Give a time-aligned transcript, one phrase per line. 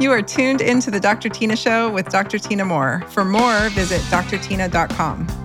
[0.00, 1.28] You are tuned into the Dr.
[1.28, 2.38] Tina Show with Dr.
[2.38, 3.04] Tina Moore.
[3.10, 5.43] For more, visit drtina.com.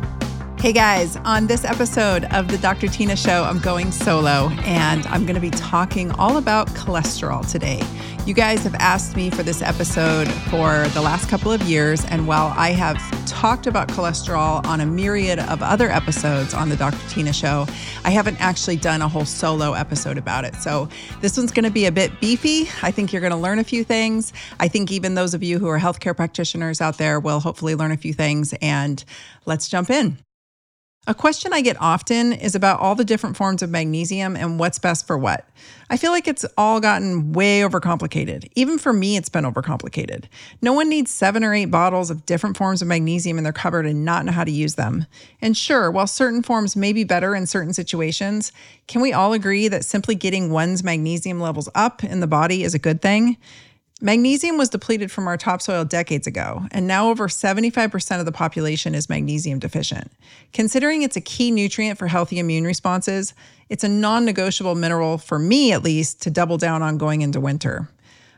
[0.59, 2.89] Hey guys, on this episode of the Dr.
[2.89, 7.81] Tina Show, I'm going solo and I'm going to be talking all about cholesterol today.
[8.25, 12.27] You guys have asked me for this episode for the last couple of years, and
[12.27, 17.07] while I have talked about cholesterol on a myriad of other episodes on the Dr.
[17.07, 17.65] Tina Show,
[18.03, 20.55] I haven't actually done a whole solo episode about it.
[20.55, 20.89] So
[21.21, 22.69] this one's going to be a bit beefy.
[22.83, 24.33] I think you're going to learn a few things.
[24.59, 27.93] I think even those of you who are healthcare practitioners out there will hopefully learn
[27.93, 29.01] a few things, and
[29.45, 30.17] let's jump in.
[31.07, 34.77] A question I get often is about all the different forms of magnesium and what's
[34.77, 35.47] best for what.
[35.89, 38.47] I feel like it's all gotten way overcomplicated.
[38.55, 40.25] Even for me, it's been overcomplicated.
[40.61, 43.87] No one needs seven or eight bottles of different forms of magnesium in their cupboard
[43.87, 45.05] and not know how to use them.
[45.41, 48.51] And sure, while certain forms may be better in certain situations,
[48.87, 52.75] can we all agree that simply getting one's magnesium levels up in the body is
[52.75, 53.37] a good thing?
[54.01, 58.95] Magnesium was depleted from our topsoil decades ago, and now over 75% of the population
[58.95, 60.09] is magnesium deficient.
[60.53, 63.33] Considering it's a key nutrient for healthy immune responses,
[63.67, 67.41] it's a non negotiable mineral, for me at least, to double down on going into
[67.41, 67.89] winter.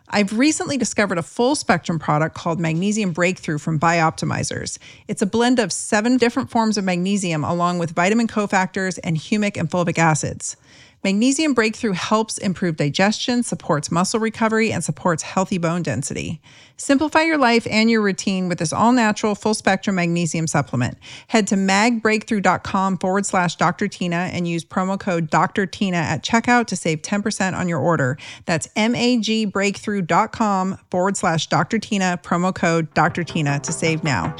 [0.10, 4.80] I've recently discovered a full spectrum product called Magnesium Breakthrough from Bioptimizers.
[5.08, 9.58] It's a blend of seven different forms of magnesium, along with vitamin cofactors and humic
[9.58, 10.58] and fulvic acids.
[11.04, 16.40] Magnesium Breakthrough helps improve digestion, supports muscle recovery, and supports healthy bone density.
[16.78, 21.00] Simplify your life and your routine with this all natural, full spectrum magnesium supplement.
[21.28, 23.88] Head to magbreakthrough.com forward slash Dr.
[23.88, 25.66] Tina and use promo code Dr.
[25.66, 28.20] Tina at checkout to save 10% on your order.
[28.46, 31.80] That's magbreakthrough.com forward slash Dr.
[31.80, 33.24] Tina, promo code Dr.
[33.24, 34.36] Tina to save now.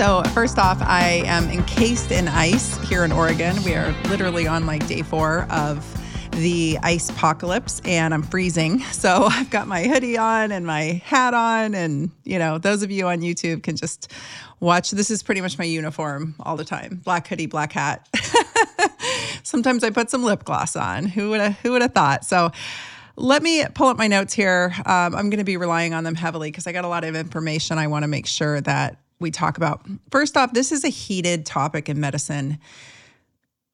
[0.00, 3.62] So, first off, I am encased in ice here in Oregon.
[3.64, 5.86] We are literally on like day four of
[6.40, 8.82] the ice apocalypse and I'm freezing.
[8.92, 11.74] So, I've got my hoodie on and my hat on.
[11.74, 14.10] And, you know, those of you on YouTube can just
[14.58, 14.90] watch.
[14.90, 18.08] This is pretty much my uniform all the time black hoodie, black hat.
[19.42, 21.04] Sometimes I put some lip gloss on.
[21.04, 22.24] Who would have, who would have thought?
[22.24, 22.52] So,
[23.16, 24.72] let me pull up my notes here.
[24.78, 27.14] Um, I'm going to be relying on them heavily because I got a lot of
[27.14, 27.76] information.
[27.76, 29.86] I want to make sure that we talk about.
[30.10, 32.58] First off, this is a heated topic in medicine.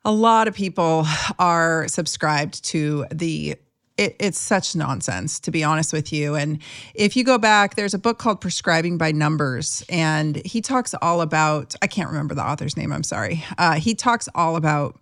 [0.05, 1.07] A lot of people
[1.39, 3.57] are subscribed to the
[3.97, 6.35] it, it's such nonsense, to be honest with you.
[6.35, 6.61] And
[6.95, 11.23] if you go back, there's a book called Prescribing by Numbers, and he talks all
[11.23, 13.43] about, I can't remember the author's name, I'm sorry.
[13.57, 14.99] Uh, he talks all about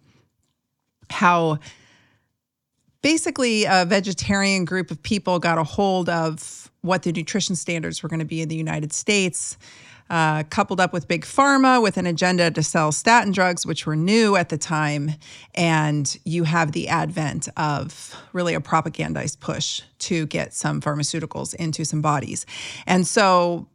[1.10, 1.58] how
[3.02, 8.08] basically a vegetarian group of people got a hold of what the nutrition standards were
[8.08, 9.58] going to be in the United States
[10.10, 13.96] uh, coupled up with Big Pharma with an agenda to sell statin drugs, which were
[13.96, 15.12] new at the time.
[15.54, 21.84] And you have the advent of really a propagandized push to get some pharmaceuticals into
[21.84, 22.44] some bodies.
[22.86, 23.68] And so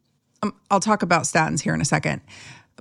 [0.44, 2.22] um, I'll talk about statins here in a second.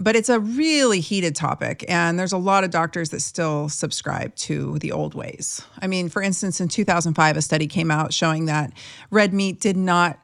[0.00, 4.32] But it's a really heated topic, and there's a lot of doctors that still subscribe
[4.36, 5.60] to the old ways.
[5.82, 8.72] I mean, for instance, in 2005, a study came out showing that
[9.10, 10.20] red meat did not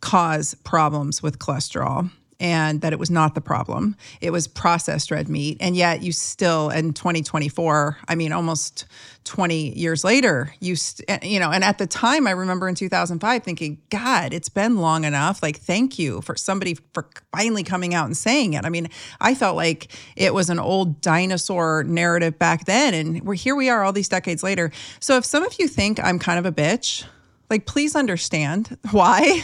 [0.00, 2.10] cause problems with cholesterol
[2.40, 3.96] and that it was not the problem.
[4.20, 5.56] It was processed red meat.
[5.60, 8.84] And yet, you still, in 2024, I mean, almost
[9.24, 12.76] 20 years later, you, st- eh, you know, and at the time, I remember in
[12.76, 15.42] 2005 thinking, God, it's been long enough.
[15.42, 18.64] Like, thank you for somebody for finally coming out and saying it.
[18.64, 18.88] I mean,
[19.20, 22.94] I felt like it was an old dinosaur narrative back then.
[22.94, 24.70] And we're here we are all these decades later.
[25.00, 27.04] So if some of you think I'm kind of a bitch,
[27.50, 29.42] like, please understand why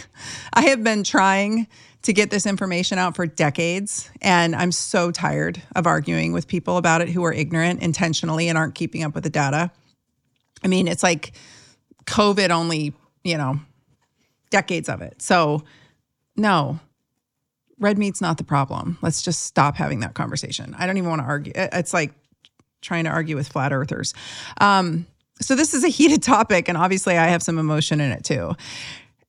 [0.52, 1.66] I have been trying
[2.04, 4.10] to get this information out for decades.
[4.20, 8.58] And I'm so tired of arguing with people about it who are ignorant intentionally and
[8.58, 9.70] aren't keeping up with the data.
[10.62, 11.32] I mean, it's like
[12.04, 12.92] COVID only,
[13.22, 13.58] you know,
[14.50, 15.22] decades of it.
[15.22, 15.64] So,
[16.36, 16.78] no,
[17.78, 18.98] red meat's not the problem.
[19.00, 20.74] Let's just stop having that conversation.
[20.78, 21.52] I don't even want to argue.
[21.56, 22.12] It's like
[22.82, 24.12] trying to argue with flat earthers.
[24.60, 25.06] Um,
[25.40, 28.54] so, this is a heated topic, and obviously, I have some emotion in it too.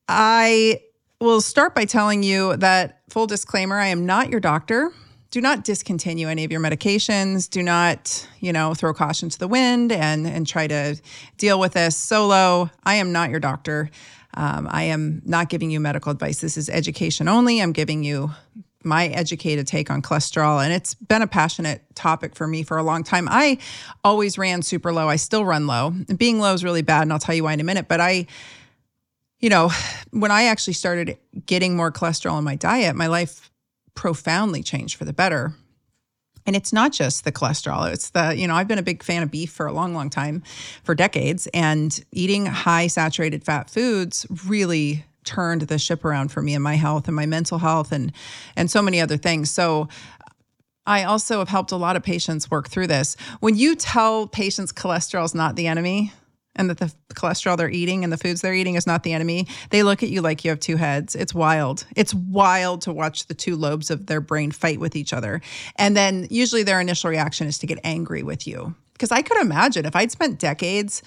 [0.08, 0.80] I
[1.20, 4.92] will start by telling you that full disclaimer I am not your doctor.
[5.30, 7.50] Do not discontinue any of your medications.
[7.50, 11.00] Do not, you know, throw caution to the wind and and try to
[11.36, 12.70] deal with this solo.
[12.84, 13.90] I am not your doctor.
[14.34, 16.40] Um, I am not giving you medical advice.
[16.40, 17.60] This is education only.
[17.60, 18.30] I'm giving you
[18.84, 22.82] my educated take on cholesterol and it's been a passionate topic for me for a
[22.82, 23.26] long time.
[23.28, 23.58] I
[24.04, 25.08] always ran super low.
[25.08, 25.92] I still run low.
[26.16, 28.26] Being low is really bad and I'll tell you why in a minute, but I
[29.40, 29.70] you know,
[30.10, 33.50] when I actually started getting more cholesterol in my diet, my life
[33.94, 35.54] profoundly changed for the better.
[36.46, 37.92] And it's not just the cholesterol.
[37.92, 40.10] It's the, you know, I've been a big fan of beef for a long, long
[40.10, 40.44] time,
[40.84, 41.48] for decades.
[41.52, 46.76] And eating high saturated fat foods really turned the ship around for me and my
[46.76, 48.12] health and my mental health and
[48.54, 49.50] and so many other things.
[49.50, 49.88] So
[50.86, 53.16] I also have helped a lot of patients work through this.
[53.40, 56.12] When you tell patients cholesterol is not the enemy,
[56.56, 59.46] and that the cholesterol they're eating and the foods they're eating is not the enemy,
[59.70, 61.14] they look at you like you have two heads.
[61.14, 61.86] It's wild.
[61.94, 65.40] It's wild to watch the two lobes of their brain fight with each other.
[65.76, 68.74] And then usually their initial reaction is to get angry with you.
[68.92, 71.02] Because I could imagine if I'd spent decades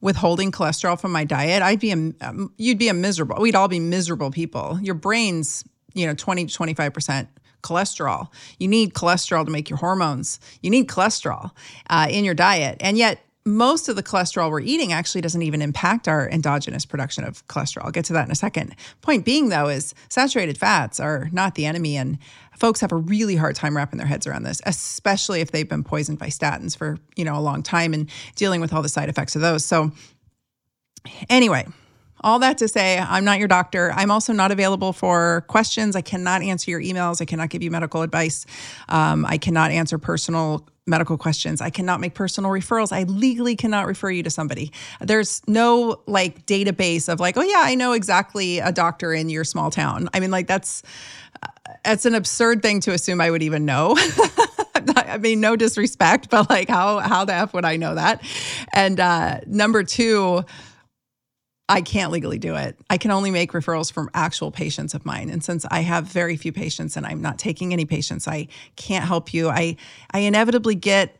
[0.00, 3.40] withholding cholesterol from my diet, I'd be a, um, you'd be a miserable.
[3.40, 4.78] We'd all be miserable people.
[4.80, 5.64] Your brain's,
[5.94, 7.26] you know, 20 to 25%
[7.64, 8.28] cholesterol.
[8.58, 10.38] You need cholesterol to make your hormones.
[10.62, 11.50] You need cholesterol
[11.90, 12.76] uh, in your diet.
[12.80, 17.24] And yet most of the cholesterol we're eating actually doesn't even impact our endogenous production
[17.24, 17.84] of cholesterol.
[17.84, 18.74] I'll get to that in a second.
[19.02, 21.96] Point being, though, is saturated fats are not the enemy.
[21.96, 22.18] And
[22.56, 25.84] folks have a really hard time wrapping their heads around this, especially if they've been
[25.84, 29.10] poisoned by statins for, you know, a long time and dealing with all the side
[29.10, 29.64] effects of those.
[29.64, 29.92] So
[31.28, 31.66] anyway,
[32.24, 33.92] all that to say, I'm not your doctor.
[33.92, 35.94] I'm also not available for questions.
[35.94, 37.20] I cannot answer your emails.
[37.20, 38.46] I cannot give you medical advice.
[38.88, 41.60] Um, I cannot answer personal medical questions.
[41.60, 42.92] I cannot make personal referrals.
[42.92, 44.72] I legally cannot refer you to somebody.
[45.00, 49.44] There's no like database of like, oh yeah, I know exactly a doctor in your
[49.44, 50.08] small town.
[50.12, 50.82] I mean, like that's
[51.84, 53.96] it's an absurd thing to assume I would even know.
[54.96, 58.22] I mean, no disrespect, but like how how the f would I know that?
[58.72, 60.44] And uh, number two
[61.68, 62.78] I can't legally do it.
[62.90, 65.30] I can only make referrals from actual patients of mine.
[65.30, 69.04] And since I have very few patients and I'm not taking any patients, I can't
[69.04, 69.48] help you.
[69.48, 69.76] I
[70.10, 71.16] I inevitably get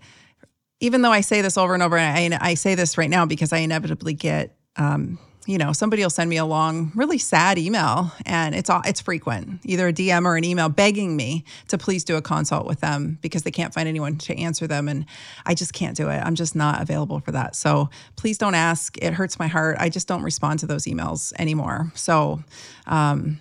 [0.81, 3.25] even though I say this over and over, and I, I say this right now
[3.25, 7.59] because I inevitably get um, you know, somebody will send me a long, really sad
[7.59, 11.77] email, and it's all it's frequent, either a DM or an email begging me to
[11.77, 15.07] please do a consult with them because they can't find anyone to answer them, and
[15.45, 16.17] I just can't do it.
[16.17, 17.57] I'm just not available for that.
[17.57, 18.97] So please don't ask.
[18.99, 19.77] It hurts my heart.
[19.79, 21.93] I just don't respond to those emails anymore.
[21.95, 22.43] So.
[22.87, 23.41] Um,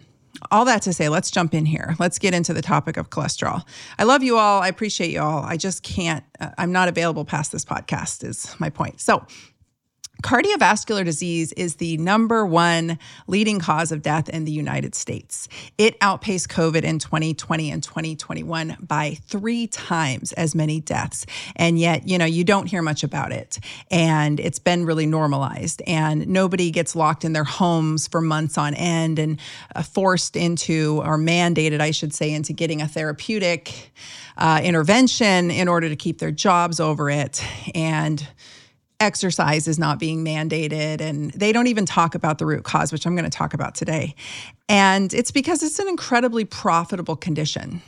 [0.52, 1.96] all that to say, let's jump in here.
[2.00, 3.64] Let's get into the topic of cholesterol.
[3.98, 4.62] I love you all.
[4.62, 5.44] I appreciate you all.
[5.44, 9.00] I just can't, uh, I'm not available past this podcast, is my point.
[9.00, 9.26] So,
[10.24, 12.98] Cardiovascular disease is the number one
[13.28, 15.50] leading cause of death in the United States.
[15.78, 21.26] It outpaced COVID in 2020 and 2021 by three times as many deaths.
[21.58, 23.60] And yet, you know, you don't hear much about it.
[23.92, 25.82] And it's been really normalized.
[25.86, 29.40] And nobody gets locked in their homes for months on end and
[29.76, 33.92] uh, forced into, or mandated, I should say, into getting a therapeutic
[34.38, 37.44] uh, intervention in order to keep their jobs over it.
[37.76, 38.26] And
[39.04, 43.06] exercise is not being mandated and they don't even talk about the root cause which
[43.06, 44.16] i'm going to talk about today.
[44.70, 47.82] And it's because it's an incredibly profitable condition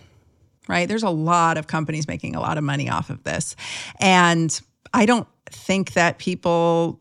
[0.68, 0.88] right?
[0.88, 3.56] There's a lot of companies making a lot of money off of this.
[4.00, 4.60] And
[4.94, 7.00] i don't think that people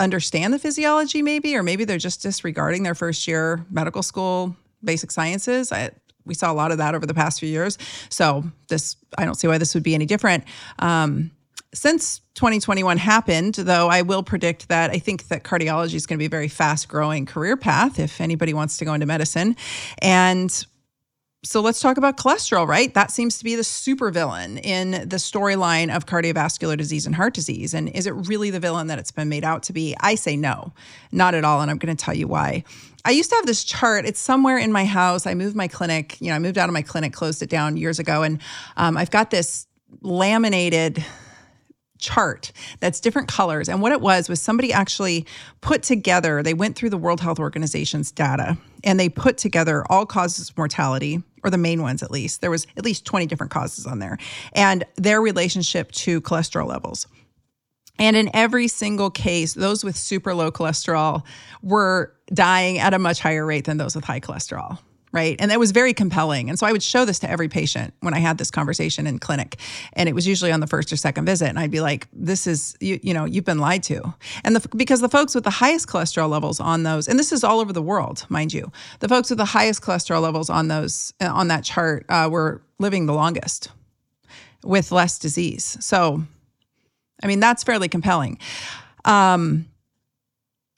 [0.00, 5.10] understand the physiology maybe or maybe they're just disregarding their first year medical school basic
[5.10, 5.72] sciences.
[5.72, 5.90] I,
[6.26, 7.78] we saw a lot of that over the past few years.
[8.08, 10.44] So this i don't see why this would be any different.
[10.78, 11.30] Um,
[11.74, 16.22] since 2021 happened, though, I will predict that I think that cardiology is going to
[16.22, 19.56] be a very fast growing career path if anybody wants to go into medicine.
[19.98, 20.50] And
[21.44, 22.92] so let's talk about cholesterol, right?
[22.94, 27.74] That seems to be the supervillain in the storyline of cardiovascular disease and heart disease.
[27.74, 29.94] And is it really the villain that it's been made out to be?
[30.00, 30.72] I say no,
[31.12, 31.60] not at all.
[31.60, 32.64] And I'm going to tell you why.
[33.04, 34.06] I used to have this chart.
[34.06, 35.26] It's somewhere in my house.
[35.26, 36.18] I moved my clinic.
[36.20, 38.40] You know, I moved out of my clinic, closed it down years ago, and
[38.78, 39.66] um, I've got this
[40.00, 41.04] laminated
[41.98, 43.68] chart that's different colors.
[43.68, 45.26] And what it was was somebody actually
[45.60, 50.06] put together, they went through the World Health Organization's data and they put together all
[50.06, 52.40] causes of mortality, or the main ones at least.
[52.40, 54.18] There was at least 20 different causes on there,
[54.52, 57.06] and their relationship to cholesterol levels.
[57.98, 61.22] And in every single case, those with super low cholesterol
[61.62, 64.78] were dying at a much higher rate than those with high cholesterol
[65.14, 65.36] right?
[65.38, 66.50] And that was very compelling.
[66.50, 69.20] And so I would show this to every patient when I had this conversation in
[69.20, 69.60] clinic.
[69.92, 71.48] And it was usually on the first or second visit.
[71.48, 74.12] And I'd be like, this is, you, you know, you've been lied to.
[74.42, 77.44] And the, because the folks with the highest cholesterol levels on those, and this is
[77.44, 81.14] all over the world, mind you, the folks with the highest cholesterol levels on those,
[81.20, 83.70] uh, on that chart uh, were living the longest
[84.64, 85.76] with less disease.
[85.78, 86.24] So,
[87.22, 88.38] I mean, that's fairly compelling.
[89.04, 89.66] Um,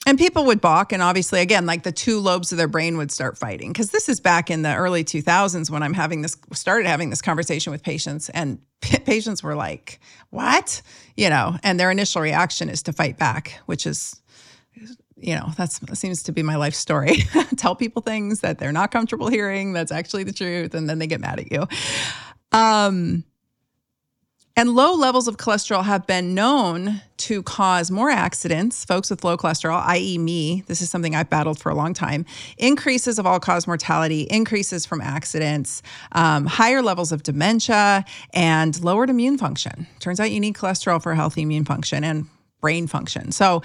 [0.06, 0.92] and people would balk.
[0.92, 3.74] And obviously, again, like the two lobes of their brain would start fighting.
[3.74, 7.20] Cause this is back in the early 2000s when I'm having this, started having this
[7.20, 8.28] conversation with patients.
[8.30, 10.80] And patients were like, what?
[11.16, 14.20] You know, and their initial reaction is to fight back, which is,
[15.16, 17.16] you know, that seems to be my life story.
[17.56, 19.72] Tell people things that they're not comfortable hearing.
[19.72, 20.74] That's actually the truth.
[20.74, 21.66] And then they get mad at you.
[22.52, 23.24] Um,
[24.58, 28.86] And low levels of cholesterol have been known to cause more accidents.
[28.86, 32.24] Folks with low cholesterol, i.e., me, this is something I've battled for a long time,
[32.56, 35.82] increases of all cause mortality, increases from accidents,
[36.12, 39.86] um, higher levels of dementia, and lowered immune function.
[39.98, 42.24] Turns out you need cholesterol for healthy immune function and
[42.62, 43.32] brain function.
[43.32, 43.62] So,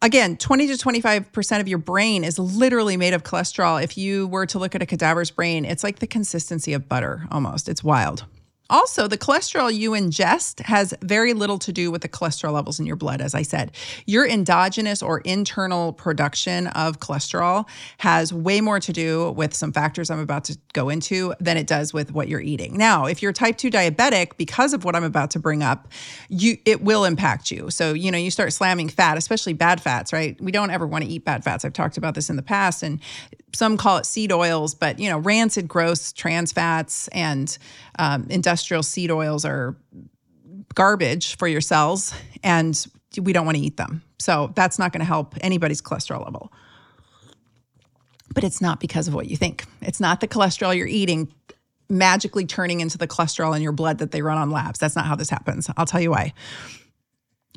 [0.00, 3.82] Again, 20 to 25% of your brain is literally made of cholesterol.
[3.82, 7.26] If you were to look at a cadaver's brain, it's like the consistency of butter
[7.32, 7.68] almost.
[7.68, 8.24] It's wild.
[8.70, 12.84] Also, the cholesterol you ingest has very little to do with the cholesterol levels in
[12.84, 13.72] your blood, as I said.
[14.06, 17.66] Your endogenous or internal production of cholesterol
[17.98, 21.66] has way more to do with some factors I'm about to go into than it
[21.66, 22.76] does with what you're eating.
[22.76, 25.88] Now, if you're type 2 diabetic, because of what I'm about to bring up,
[26.28, 27.70] you it will impact you.
[27.70, 30.38] So, you know, you start slamming fat, especially bad fats, right?
[30.40, 31.64] We don't ever want to eat bad fats.
[31.64, 33.00] I've talked about this in the past and
[33.54, 37.56] some call it seed oils, but you know, rancid, gross trans fats and
[37.98, 39.76] um, industrial seed oils are
[40.74, 42.12] garbage for your cells,
[42.42, 42.86] and
[43.20, 44.02] we don't want to eat them.
[44.18, 46.52] So that's not going to help anybody's cholesterol level.
[48.34, 49.64] But it's not because of what you think.
[49.80, 51.32] It's not the cholesterol you're eating
[51.88, 54.78] magically turning into the cholesterol in your blood that they run on labs.
[54.78, 55.70] That's not how this happens.
[55.76, 56.34] I'll tell you why.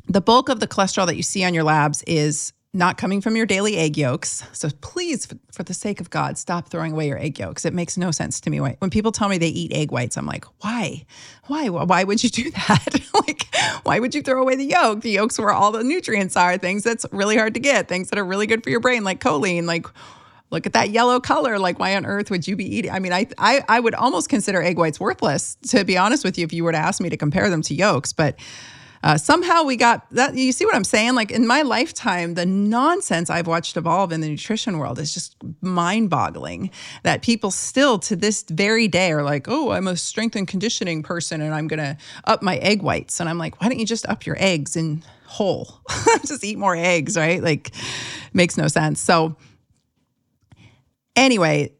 [0.08, 3.36] The bulk of the cholesterol that you see on your labs is not coming from
[3.36, 4.44] your daily egg yolks.
[4.54, 7.66] So please, for the sake of God, stop throwing away your egg yolks.
[7.66, 8.60] It makes no sense to me.
[8.62, 11.06] When people tell me they eat egg whites, I'm like, why?
[11.48, 11.68] Why?
[11.68, 13.02] Why would you do that?
[13.28, 15.02] like, why would you throw away the yolk?
[15.02, 18.18] The yolks where all the nutrients are, things that's really hard to get, things that
[18.18, 19.86] are really good for your brain, like choline, like
[20.50, 21.60] look at that yellow color.
[21.60, 22.92] Like, why on earth would you be eating?
[22.92, 26.38] I mean, I, I, I would almost consider egg whites worthless, to be honest with
[26.38, 28.14] you, if you were to ask me to compare them to yolks.
[28.14, 28.38] But
[29.04, 30.36] uh, somehow we got that.
[30.36, 31.16] You see what I'm saying?
[31.16, 35.36] Like in my lifetime, the nonsense I've watched evolve in the nutrition world is just
[35.62, 36.70] mind boggling
[37.04, 41.02] that people still to this very day are like, oh, I'm a strength and conditioning
[41.02, 43.20] person and I'm going to up my egg whites.
[43.20, 45.82] And I'm like, why don't you just up your eggs in whole?
[46.26, 47.42] just eat more eggs, right?
[47.42, 47.72] Like,
[48.34, 49.00] makes no sense.
[49.00, 49.36] So,
[51.16, 51.74] anyway,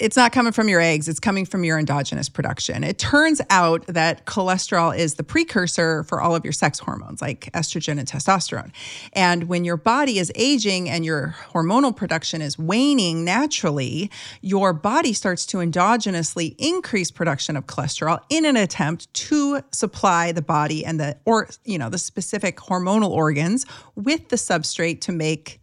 [0.00, 2.82] it's not coming from your eggs, it's coming from your endogenous production.
[2.82, 7.48] It turns out that cholesterol is the precursor for all of your sex hormones like
[7.52, 8.72] estrogen and testosterone.
[9.12, 14.10] And when your body is aging and your hormonal production is waning naturally,
[14.40, 20.42] your body starts to endogenously increase production of cholesterol in an attempt to supply the
[20.42, 25.60] body and the or you know, the specific hormonal organs with the substrate to make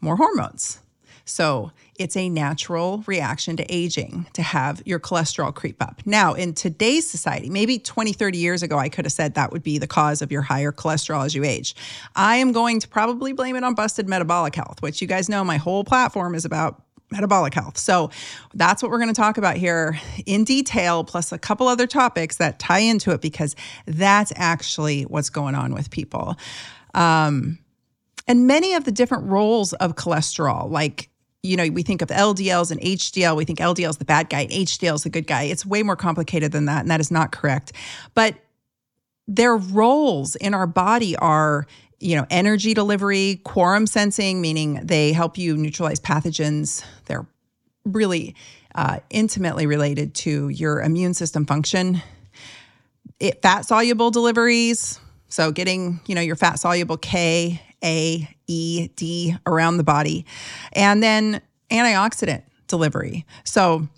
[0.00, 0.78] more hormones.
[1.24, 6.02] So it's a natural reaction to aging to have your cholesterol creep up.
[6.04, 9.62] Now, in today's society, maybe 20, 30 years ago, I could have said that would
[9.62, 11.76] be the cause of your higher cholesterol as you age.
[12.16, 15.44] I am going to probably blame it on busted metabolic health, which you guys know
[15.44, 16.82] my whole platform is about
[17.12, 17.78] metabolic health.
[17.78, 18.10] So
[18.54, 22.38] that's what we're going to talk about here in detail, plus a couple other topics
[22.38, 23.54] that tie into it because
[23.86, 26.36] that's actually what's going on with people.
[26.94, 27.58] Um,
[28.26, 31.10] and many of the different roles of cholesterol, like
[31.42, 33.36] you know, we think of LDLs and HDL.
[33.36, 35.44] We think LDL is the bad guy and HDL is the good guy.
[35.44, 37.72] It's way more complicated than that, and that is not correct.
[38.14, 38.36] But
[39.26, 41.66] their roles in our body are,
[41.98, 46.84] you know, energy delivery, quorum sensing, meaning they help you neutralize pathogens.
[47.06, 47.26] They're
[47.84, 48.36] really
[48.74, 52.02] uh, intimately related to your immune system function.
[53.18, 59.36] It, fat soluble deliveries, so getting, you know, your fat soluble K a, E, D
[59.46, 60.26] around the body.
[60.72, 63.26] And then antioxidant delivery.
[63.44, 63.88] So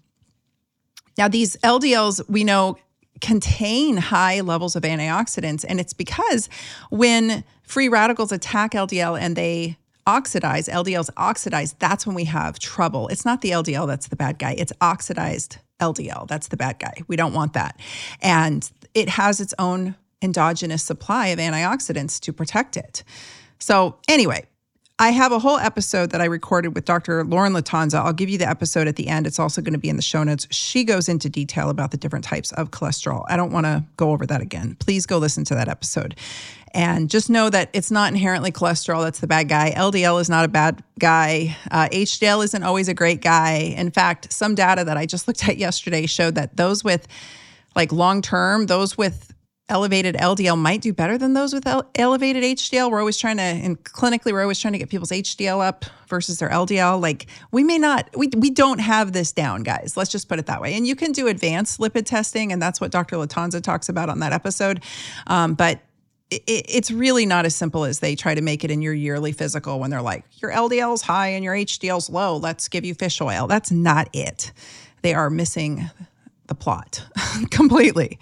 [1.18, 2.76] now these LDLs we know
[3.20, 5.64] contain high levels of antioxidants.
[5.66, 6.48] And it's because
[6.90, 13.08] when free radicals attack LDL and they oxidize, LDLs oxidize, that's when we have trouble.
[13.08, 16.28] It's not the LDL that's the bad guy, it's oxidized LDL.
[16.28, 16.94] That's the bad guy.
[17.08, 17.80] We don't want that.
[18.20, 23.02] And it has its own endogenous supply of antioxidants to protect it.
[23.64, 24.44] So, anyway,
[24.98, 27.24] I have a whole episode that I recorded with Dr.
[27.24, 27.94] Lauren Latanza.
[27.94, 29.26] I'll give you the episode at the end.
[29.26, 30.46] It's also going to be in the show notes.
[30.50, 33.24] She goes into detail about the different types of cholesterol.
[33.26, 34.76] I don't want to go over that again.
[34.80, 36.14] Please go listen to that episode.
[36.72, 39.72] And just know that it's not inherently cholesterol that's the bad guy.
[39.74, 41.56] LDL is not a bad guy.
[41.70, 43.74] Uh, HDL isn't always a great guy.
[43.78, 47.08] In fact, some data that I just looked at yesterday showed that those with
[47.74, 49.33] like long term, those with
[49.68, 52.90] elevated LDL might do better than those with elevated HDL.
[52.90, 56.38] We're always trying to, and clinically, we're always trying to get people's HDL up versus
[56.38, 57.00] their LDL.
[57.00, 59.96] Like we may not, we, we don't have this down, guys.
[59.96, 60.74] Let's just put it that way.
[60.74, 63.16] And you can do advanced lipid testing, and that's what Dr.
[63.16, 64.82] Latanza talks about on that episode.
[65.26, 65.80] Um, but
[66.30, 69.32] it, it's really not as simple as they try to make it in your yearly
[69.32, 72.36] physical when they're like, your LDL's high and your HDL's low.
[72.36, 73.46] Let's give you fish oil.
[73.46, 74.52] That's not it.
[75.00, 75.90] They are missing
[76.48, 77.02] the plot
[77.50, 78.18] completely.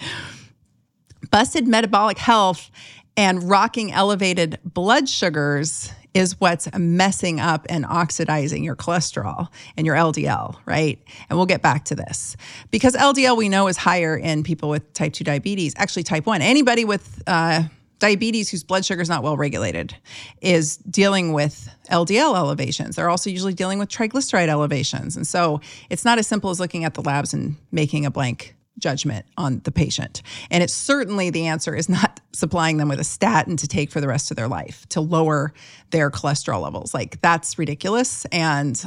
[1.33, 2.71] Busted metabolic health
[3.17, 9.49] and rocking elevated blood sugars is what's messing up and oxidizing your cholesterol
[9.79, 11.03] and your LDL, right?
[11.31, 12.37] And we'll get back to this
[12.71, 16.43] because LDL we know is higher in people with type 2 diabetes, actually, type 1.
[16.43, 17.63] Anybody with uh,
[17.99, 19.97] diabetes whose blood sugar is not well regulated
[20.43, 22.97] is dealing with LDL elevations.
[22.97, 25.17] They're also usually dealing with triglyceride elevations.
[25.17, 28.55] And so it's not as simple as looking at the labs and making a blank
[28.79, 30.23] judgment on the patient.
[30.51, 34.01] And it's certainly the answer is not supplying them with a statin to take for
[34.01, 35.53] the rest of their life to lower
[35.91, 36.95] their cholesterol levels.
[36.95, 38.25] Like that's ridiculous.
[38.27, 38.83] And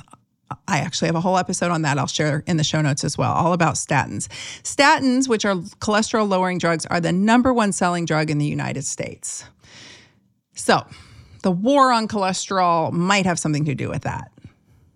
[0.67, 3.17] I actually have a whole episode on that I'll share in the show notes as
[3.17, 4.27] well, all about statins.
[4.63, 8.83] Statins, which are cholesterol lowering drugs, are the number one selling drug in the United
[8.83, 9.45] States.
[10.55, 10.85] So,
[11.41, 14.31] the war on cholesterol might have something to do with that.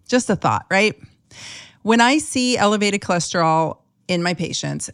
[0.08, 0.96] Just a thought, right?
[1.84, 3.78] When I see elevated cholesterol
[4.10, 4.90] in my patients,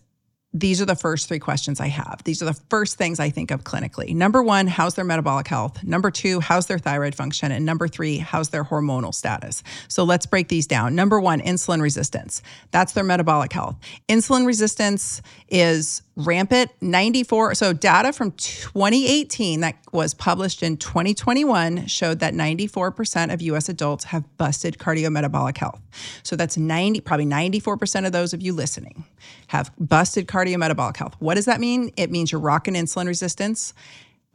[0.56, 2.22] these are the first three questions I have.
[2.24, 4.16] These are the first things I think of clinically.
[4.16, 5.84] Number one, how's their metabolic health?
[5.84, 7.52] Number two, how's their thyroid function?
[7.52, 9.64] And number three, how's their hormonal status?
[9.90, 10.96] So let's break these down.
[10.96, 12.42] Number one, insulin resistance.
[12.72, 13.76] That's their metabolic health.
[14.08, 22.20] Insulin resistance is rampant 94 so data from 2018 that was published in 2021 showed
[22.20, 25.82] that 94% of US adults have busted cardiometabolic health
[26.24, 29.04] so that's 90 probably 94% of those of you listening
[29.48, 33.74] have busted cardiometabolic health what does that mean it means you're rocking insulin resistance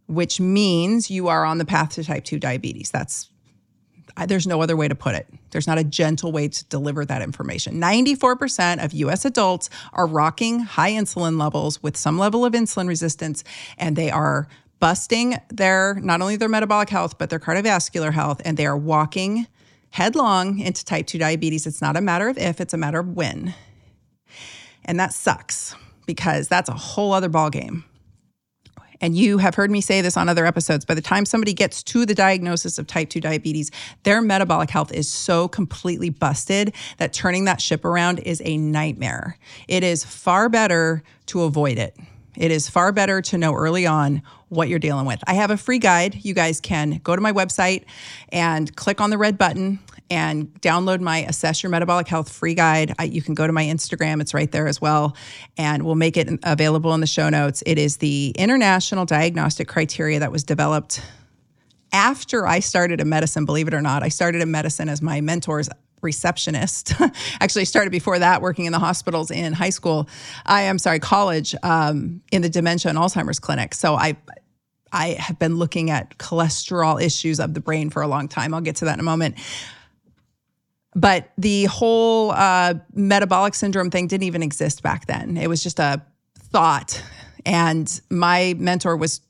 [0.06, 3.30] which means you are on the path to type 2 diabetes that's
[4.26, 5.26] there's no other way to put it.
[5.50, 7.80] There's not a gentle way to deliver that information.
[7.80, 13.44] 94% of US adults are rocking high insulin levels with some level of insulin resistance,
[13.78, 14.48] and they are
[14.78, 19.46] busting their not only their metabolic health, but their cardiovascular health, and they are walking
[19.90, 21.66] headlong into type 2 diabetes.
[21.66, 23.54] It's not a matter of if, it's a matter of when.
[24.84, 25.74] And that sucks
[26.06, 27.84] because that's a whole other ballgame
[29.00, 31.82] and you have heard me say this on other episodes, by the time somebody gets
[31.84, 33.70] to the diagnosis of type 2 diabetes,
[34.02, 39.38] their metabolic health is so completely busted that turning that ship around is a nightmare.
[39.68, 41.96] It is far better to avoid it.
[42.36, 45.20] It is far better to know early on what you're dealing with.
[45.26, 46.24] I have a free guide.
[46.24, 47.84] You guys can go to my website
[48.30, 52.94] and click on the red button and download my Assess Your Metabolic Health free guide.
[52.98, 55.16] I, you can go to my Instagram, it's right there as well,
[55.56, 57.62] and we'll make it available in the show notes.
[57.64, 61.00] It is the international diagnostic criteria that was developed
[61.92, 64.02] after I started a medicine, believe it or not.
[64.02, 65.68] I started a medicine as my mentor's
[66.02, 66.94] receptionist.
[67.40, 70.08] Actually, started before that working in the hospitals in high school.
[70.46, 73.74] I am sorry, college um, in the dementia and Alzheimer's clinic.
[73.74, 74.16] So I
[74.92, 78.52] I have been looking at cholesterol issues of the brain for a long time.
[78.52, 79.36] I'll get to that in a moment.
[80.94, 85.36] But the whole uh, metabolic syndrome thing didn't even exist back then.
[85.36, 86.02] It was just a
[86.38, 87.02] thought.
[87.46, 89.20] And my mentor was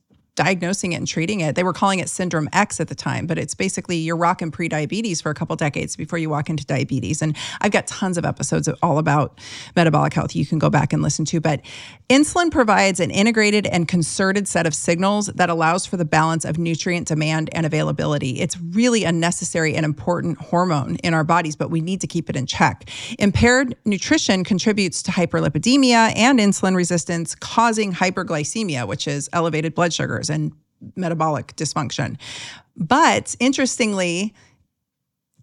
[0.41, 1.55] diagnosing it and treating it.
[1.55, 5.21] They were calling it syndrome X at the time, but it's basically you're rocking pre-diabetes
[5.21, 7.21] for a couple decades before you walk into diabetes.
[7.21, 9.39] And I've got tons of episodes all about
[9.77, 11.43] metabolic health you can go back and listen to.
[11.43, 11.61] But
[12.09, 16.57] insulin provides an integrated and concerted set of signals that allows for the balance of
[16.57, 18.41] nutrient demand and availability.
[18.41, 22.31] It's really a necessary and important hormone in our bodies, but we need to keep
[22.31, 22.89] it in check.
[23.19, 30.30] Impaired nutrition contributes to hyperlipidemia and insulin resistance, causing hyperglycemia, which is elevated blood sugars
[30.31, 30.53] and
[30.97, 32.17] metabolic dysfunction.
[32.77, 34.35] But interestingly,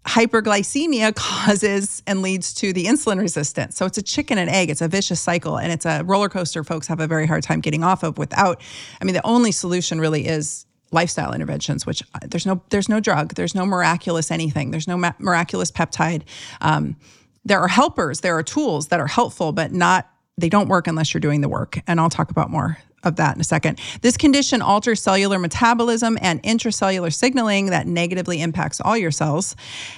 [0.07, 3.75] hyperglycemia causes and leads to the insulin resistance.
[3.75, 4.69] So it's a chicken and egg.
[4.69, 7.59] It's a vicious cycle and it's a roller coaster folks have a very hard time
[7.59, 8.61] getting off of without
[9.01, 13.01] I mean the only solution really is lifestyle interventions which uh, there's no there's no
[13.01, 14.71] drug, there's no miraculous anything.
[14.71, 16.23] There's no ma- miraculous peptide.
[16.61, 16.95] Um,
[17.43, 21.13] there are helpers, there are tools that are helpful but not they don't work unless
[21.13, 21.79] you're doing the work.
[21.87, 23.79] And I'll talk about more of that in a second.
[24.01, 29.55] This condition alters cellular metabolism and intracellular signaling that negatively impacts all your cells.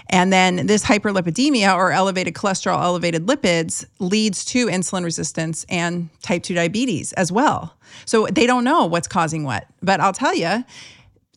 [0.10, 6.44] And then this hyperlipidemia or elevated cholesterol, elevated lipids leads to insulin resistance and type
[6.44, 7.78] 2 diabetes as well.
[8.06, 9.66] So they don't know what's causing what.
[9.82, 10.64] But I'll tell you,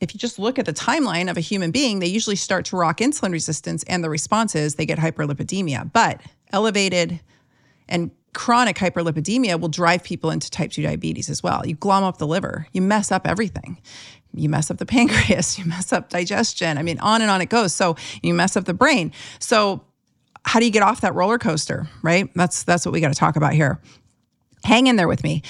[0.01, 2.77] if you just look at the timeline of a human being, they usually start to
[2.77, 5.93] rock insulin resistance and the response is they get hyperlipidemia.
[5.93, 6.21] But
[6.53, 7.21] elevated
[7.89, 11.67] and chronic hyperlipidemia will drive people into type 2 diabetes as well.
[11.67, 13.79] You glom up the liver, you mess up everything.
[14.35, 16.79] You mess up the pancreas, you mess up digestion.
[16.79, 17.75] I mean, on and on it goes.
[17.75, 19.13] So you mess up the brain.
[19.39, 19.85] So
[20.45, 22.31] how do you get off that roller coaster, right?
[22.35, 23.81] That's that's what we got to talk about here.
[24.65, 25.43] Hang in there with me.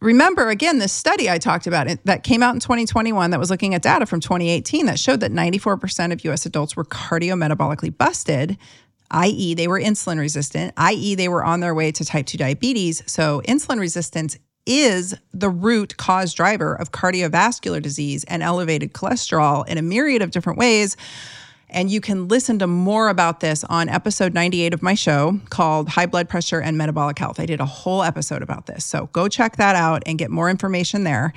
[0.00, 3.72] Remember again this study I talked about that came out in 2021 that was looking
[3.74, 8.58] at data from 2018 that showed that 94% of US adults were cardiometabolically busted
[9.12, 13.02] i.e., they were insulin resistant, i.e., they were on their way to type 2 diabetes.
[13.06, 19.78] So, insulin resistance is the root cause driver of cardiovascular disease and elevated cholesterol in
[19.78, 20.96] a myriad of different ways.
[21.68, 25.88] And you can listen to more about this on episode 98 of my show called
[25.88, 27.40] High Blood Pressure and Metabolic Health.
[27.40, 28.84] I did a whole episode about this.
[28.84, 31.32] So go check that out and get more information there.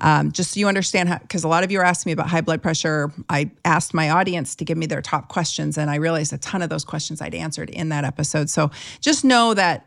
[0.00, 2.40] Um, just so you understand, because a lot of you are asking me about high
[2.40, 3.12] blood pressure.
[3.28, 6.62] I asked my audience to give me their top questions, and I realized a ton
[6.62, 8.50] of those questions I'd answered in that episode.
[8.50, 9.86] So just know that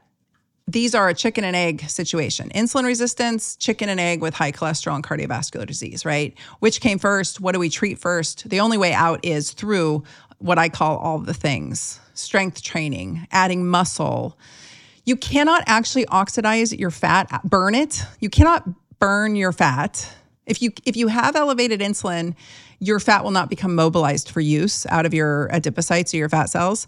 [0.68, 4.96] these are a chicken and egg situation insulin resistance, chicken and egg with high cholesterol
[4.96, 6.38] and cardiovascular disease, right?
[6.60, 7.42] Which came first?
[7.42, 8.50] What do we treat first?
[8.50, 10.04] The only way out is through
[10.38, 14.38] what I call all the things strength training, adding muscle.
[15.04, 18.02] You cannot actually oxidize your fat, burn it.
[18.20, 18.64] You cannot
[19.04, 20.16] burn your fat.
[20.46, 22.36] If you if you have elevated insulin,
[22.80, 26.46] your fat will not become mobilized for use out of your adipocytes or your fat
[26.46, 26.88] cells.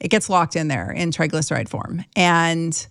[0.00, 2.06] It gets locked in there in triglyceride form.
[2.16, 2.86] And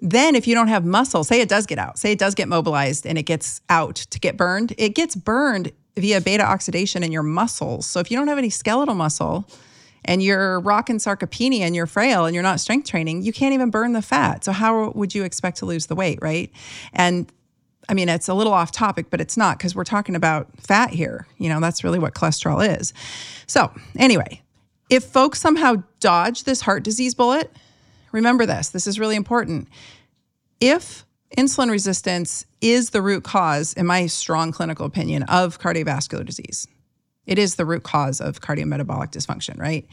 [0.00, 2.48] then, if you don't have muscle, say it does get out, say it does get
[2.48, 7.12] mobilized and it gets out to get burned, it gets burned via beta oxidation in
[7.12, 7.86] your muscles.
[7.86, 9.48] So, if you don't have any skeletal muscle
[10.04, 13.70] and you're rocking sarcopenia and you're frail and you're not strength training, you can't even
[13.70, 14.42] burn the fat.
[14.44, 16.50] So, how would you expect to lose the weight, right?
[16.92, 17.30] And
[17.88, 20.90] I mean, it's a little off topic, but it's not because we're talking about fat
[20.90, 21.26] here.
[21.38, 22.92] You know, that's really what cholesterol is.
[23.46, 24.42] So, anyway,
[24.88, 27.50] if folks somehow dodge this heart disease bullet,
[28.12, 29.68] remember this, this is really important.
[30.60, 31.04] If
[31.36, 36.68] insulin resistance is the root cause, in my strong clinical opinion, of cardiovascular disease,
[37.26, 39.86] it is the root cause of cardiometabolic dysfunction, right?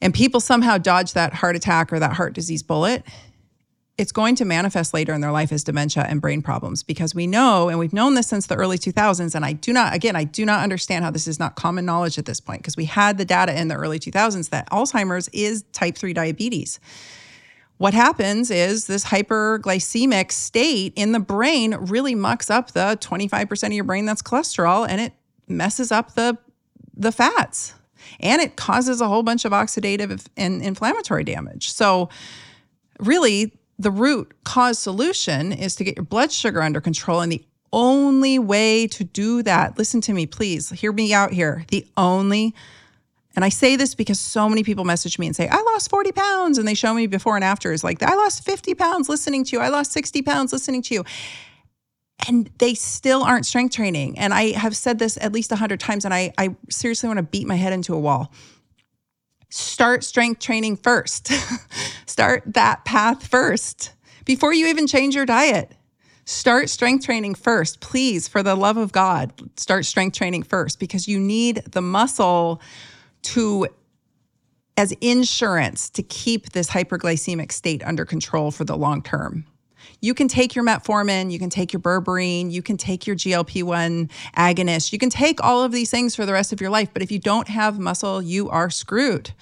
[0.00, 3.04] And people somehow dodge that heart attack or that heart disease bullet,
[4.00, 7.26] it's going to manifest later in their life as dementia and brain problems because we
[7.26, 9.34] know, and we've known this since the early 2000s.
[9.34, 12.18] And I do not, again, I do not understand how this is not common knowledge
[12.18, 15.64] at this point because we had the data in the early 2000s that Alzheimer's is
[15.72, 16.80] type 3 diabetes.
[17.76, 23.72] What happens is this hyperglycemic state in the brain really mucks up the 25% of
[23.74, 25.12] your brain that's cholesterol and it
[25.46, 26.38] messes up the,
[26.96, 27.74] the fats
[28.18, 31.70] and it causes a whole bunch of oxidative and inflammatory damage.
[31.70, 32.08] So,
[32.98, 37.22] really, the root cause solution is to get your blood sugar under control.
[37.22, 41.64] And the only way to do that, listen to me, please, hear me out here.
[41.68, 42.54] The only,
[43.34, 46.12] and I say this because so many people message me and say, I lost 40
[46.12, 46.58] pounds.
[46.58, 49.56] And they show me before and after is like, I lost 50 pounds listening to
[49.56, 49.62] you.
[49.62, 51.04] I lost 60 pounds listening to you.
[52.28, 54.18] And they still aren't strength training.
[54.18, 57.22] And I have said this at least 100 times, and I, I seriously want to
[57.22, 58.30] beat my head into a wall
[59.50, 61.30] start strength training first.
[62.06, 63.92] start that path first
[64.24, 65.72] before you even change your diet.
[66.24, 67.80] Start strength training first.
[67.80, 72.62] Please, for the love of God, start strength training first because you need the muscle
[73.22, 73.66] to
[74.76, 79.44] as insurance to keep this hyperglycemic state under control for the long term.
[80.00, 83.62] You can take your metformin, you can take your berberine, you can take your GLP
[83.62, 86.90] 1 agonist, you can take all of these things for the rest of your life.
[86.92, 89.32] But if you don't have muscle, you are screwed.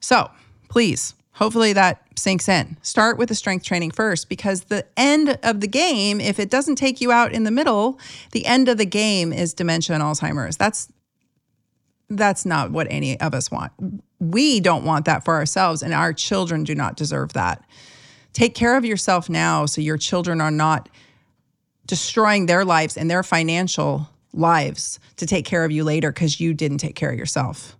[0.00, 0.30] So
[0.68, 2.76] please, hopefully that sinks in.
[2.82, 6.76] Start with the strength training first because the end of the game, if it doesn't
[6.76, 7.98] take you out in the middle,
[8.32, 10.56] the end of the game is dementia and Alzheimer's.
[10.56, 10.92] That's
[12.16, 13.72] that's not what any of us want.
[14.20, 17.64] We don't want that for ourselves, and our children do not deserve that.
[18.32, 20.88] Take care of yourself now so your children are not
[21.86, 26.54] destroying their lives and their financial lives to take care of you later because you
[26.54, 27.76] didn't take care of yourself.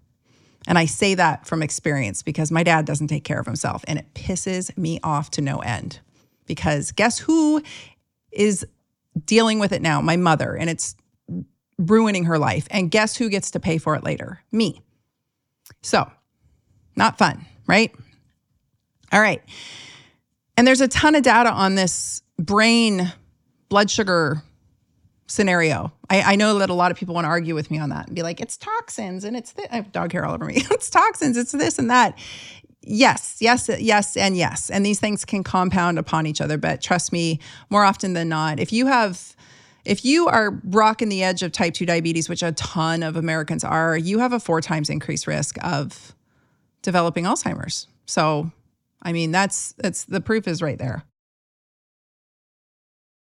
[0.67, 3.99] And I say that from experience because my dad doesn't take care of himself and
[3.99, 6.01] it pisses me off to no end.
[6.47, 7.63] Because guess who
[8.31, 8.67] is
[9.25, 10.01] dealing with it now?
[10.01, 10.57] My mother.
[10.57, 10.95] And it's
[11.79, 12.69] ruining her life.
[12.71, 14.43] And guess who gets to pay for it later?
[14.53, 14.83] Me.
[15.83, 16.11] So,
[16.97, 17.93] not fun, right?
[19.13, 19.43] All right.
[20.57, 23.13] And there's a ton of data on this brain
[23.69, 24.43] blood sugar
[25.27, 25.93] scenario.
[26.11, 28.07] I, I, know that a lot of people want to argue with me on that
[28.07, 30.57] and be like, it's toxins and it's, I have dog hair all over me.
[30.71, 32.19] it's toxins, it's this and that.
[32.83, 34.69] Yes, yes, yes, and yes.
[34.69, 36.59] And these things can compound upon each other.
[36.59, 37.39] But trust me,
[37.71, 39.37] more often than not, if you have,
[39.85, 43.63] if you are rocking the edge of type 2 diabetes, which a ton of Americans
[43.65, 46.15] are, you have a four times increased risk of
[46.83, 47.87] developing Alzheimer's.
[48.05, 48.51] So
[49.03, 51.05] I mean, that's that's the proof is right there.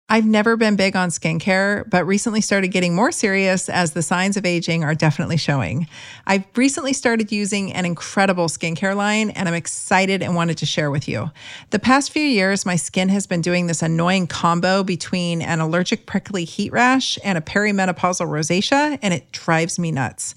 [0.09, 4.37] I've never been big on skincare, but recently started getting more serious as the signs
[4.37, 5.89] of aging are definitely showing.
[6.29, 10.93] I've recently started using an incredible skincare line and I'm excited and wanted to share
[10.93, 11.33] with you.
[11.71, 16.07] The past few years, my skin has been doing this annoying combo between an allergic
[16.07, 20.37] prickly heat rash and a perimenopausal rosacea, and it drives me nuts.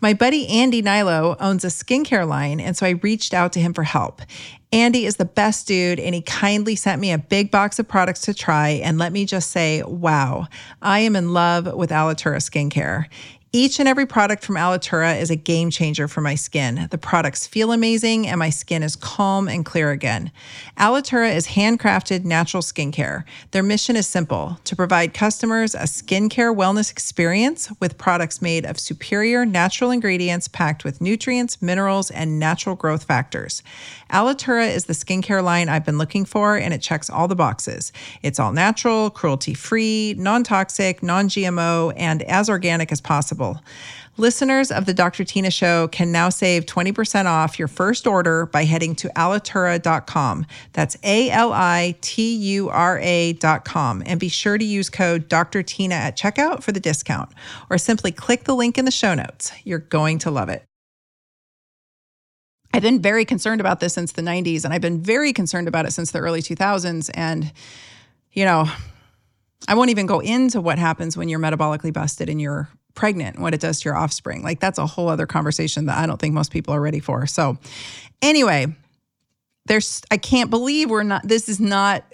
[0.00, 3.74] My buddy Andy Hnilo owns a skincare line, and so I reached out to him
[3.74, 4.22] for help.
[4.70, 8.20] Andy is the best dude, and he kindly sent me a big box of products
[8.22, 8.68] to try.
[8.68, 10.46] And let me just say, wow,
[10.82, 13.06] I am in love with Alitura skincare.
[13.50, 16.86] Each and every product from Alitura is a game changer for my skin.
[16.90, 20.32] The products feel amazing and my skin is calm and clear again.
[20.76, 23.24] Alitura is handcrafted natural skincare.
[23.52, 28.78] Their mission is simple to provide customers a skincare wellness experience with products made of
[28.78, 33.62] superior natural ingredients packed with nutrients, minerals, and natural growth factors.
[34.10, 37.92] Alitura is the skincare line I've been looking for, and it checks all the boxes.
[38.22, 43.37] It's all natural, cruelty free, non toxic, non GMO, and as organic as possible.
[44.16, 45.22] Listeners of the Dr.
[45.22, 50.44] Tina Show can now save 20% off your first order by heading to alitura.com.
[50.72, 54.02] That's A L I T U R A.com.
[54.04, 55.62] And be sure to use code Dr.
[55.62, 57.30] Tina at checkout for the discount,
[57.70, 59.52] or simply click the link in the show notes.
[59.62, 60.64] You're going to love it.
[62.74, 65.86] I've been very concerned about this since the 90s, and I've been very concerned about
[65.86, 67.10] it since the early 2000s.
[67.14, 67.52] And,
[68.32, 68.68] you know,
[69.66, 73.44] I won't even go into what happens when you're metabolically busted and you're pregnant, and
[73.44, 74.42] what it does to your offspring.
[74.42, 77.26] Like, that's a whole other conversation that I don't think most people are ready for.
[77.26, 77.56] So,
[78.20, 78.66] anyway,
[79.66, 82.04] there's, I can't believe we're not, this is not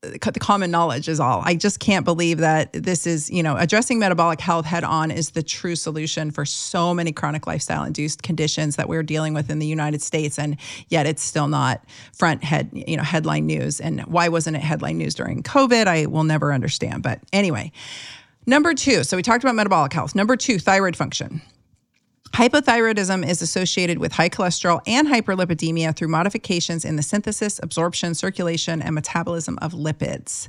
[0.00, 1.42] the common knowledge is all.
[1.44, 5.30] I just can't believe that this is, you know, addressing metabolic health head on is
[5.30, 9.58] the true solution for so many chronic lifestyle induced conditions that we're dealing with in
[9.58, 10.56] the United States and
[10.88, 13.80] yet it's still not front head, you know, headline news.
[13.80, 15.88] And why wasn't it headline news during COVID?
[15.88, 17.02] I will never understand.
[17.02, 17.72] But anyway,
[18.48, 20.14] number 2, so we talked about metabolic health.
[20.14, 21.40] Number 2, thyroid function.
[22.32, 28.82] Hypothyroidism is associated with high cholesterol and hyperlipidemia through modifications in the synthesis, absorption, circulation,
[28.82, 30.48] and metabolism of lipids.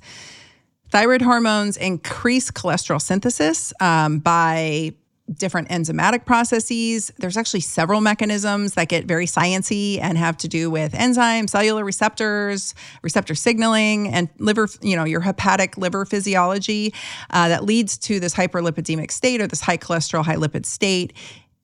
[0.92, 4.94] Thyroid hormones increase cholesterol synthesis um, by
[5.34, 7.12] different enzymatic processes.
[7.18, 11.84] There's actually several mechanisms that get very sciency and have to do with enzymes, cellular
[11.84, 16.94] receptors, receptor signaling, and liver, you know, your hepatic liver physiology
[17.30, 21.14] uh, that leads to this hyperlipidemic state or this high cholesterol, high lipid state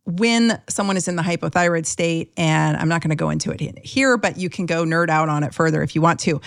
[0.05, 3.79] when someone is in the hypothyroid state, and I'm not going to go into it
[3.79, 6.41] here, but you can go nerd out on it further if you want to,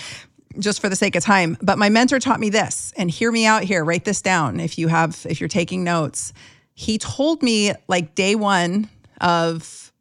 [0.61, 1.57] just for the sake of time.
[1.61, 3.85] But my mentor taught me this, and hear me out here.
[3.85, 6.33] Write this down if you have, if you're taking notes.
[6.79, 8.89] He told me like day one
[9.21, 9.93] of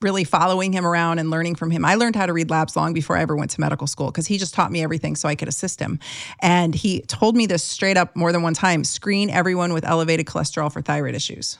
[0.00, 1.84] really following him around and learning from him.
[1.84, 4.26] I learned how to read labs long before I ever went to medical school because
[4.26, 6.00] he just taught me everything so I could assist him.
[6.40, 10.26] And he told me this straight up more than one time screen everyone with elevated
[10.26, 11.58] cholesterol for thyroid issues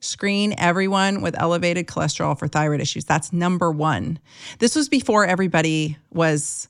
[0.00, 3.04] screen everyone with elevated cholesterol for thyroid issues.
[3.06, 4.18] That's number one.
[4.58, 6.68] This was before everybody was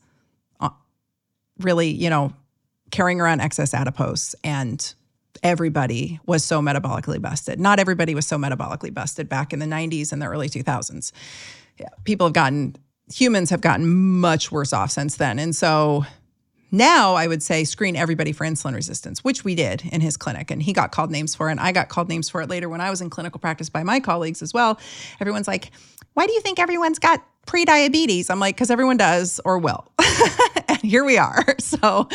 [0.60, 0.70] uh,
[1.58, 2.32] really, you know,
[2.92, 4.94] carrying around excess adipose and
[5.42, 7.58] everybody was so metabolically busted.
[7.58, 11.12] Not everybody was so metabolically busted back in the 90s and the early 2000s.
[11.78, 12.76] Yeah, people have gotten,
[13.12, 13.88] humans have gotten
[14.20, 15.38] much worse off since then.
[15.38, 16.04] And so
[16.70, 20.50] now I would say screen everybody for insulin resistance, which we did in his clinic.
[20.50, 21.52] And he got called names for it.
[21.52, 23.82] And I got called names for it later when I was in clinical practice by
[23.82, 24.78] my colleagues as well.
[25.20, 25.70] Everyone's like,
[26.14, 28.30] why do you think everyone's got pre-diabetes?
[28.30, 29.90] I'm like, because everyone does or will.
[30.68, 31.44] and here we are.
[31.60, 32.08] So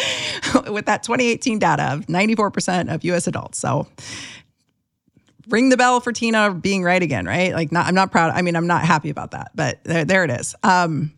[0.67, 3.57] with that 2018 data of 94% of US adults.
[3.57, 3.87] So
[5.47, 7.53] ring the bell for Tina being right again, right?
[7.53, 8.31] Like not, I'm not proud.
[8.31, 10.55] I mean, I'm not happy about that, but there, there it is.
[10.61, 11.13] Um,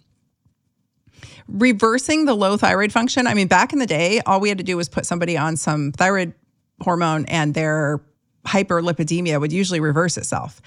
[1.47, 3.27] reversing the low thyroid function.
[3.27, 5.57] I mean, back in the day, all we had to do was put somebody on
[5.57, 6.33] some thyroid
[6.81, 8.01] hormone and their
[8.45, 10.61] hyperlipidemia would usually reverse itself.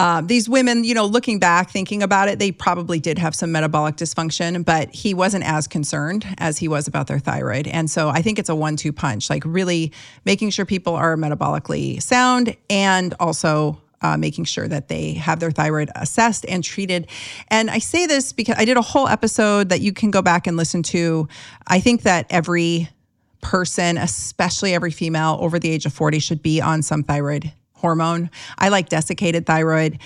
[0.00, 3.52] Uh, these women, you know, looking back, thinking about it, they probably did have some
[3.52, 7.66] metabolic dysfunction, but he wasn't as concerned as he was about their thyroid.
[7.66, 9.92] And so I think it's a one two punch, like really
[10.24, 15.50] making sure people are metabolically sound and also uh, making sure that they have their
[15.50, 17.06] thyroid assessed and treated.
[17.48, 20.46] And I say this because I did a whole episode that you can go back
[20.46, 21.28] and listen to.
[21.66, 22.88] I think that every
[23.42, 28.30] person, especially every female over the age of 40, should be on some thyroid hormone.
[28.58, 29.98] I like desiccated thyroid.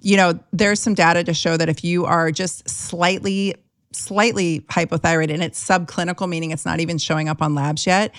[0.00, 3.54] You know, there's some data to show that if you are just slightly
[3.92, 8.14] slightly hypothyroid and it's subclinical meaning it's not even showing up on labs yet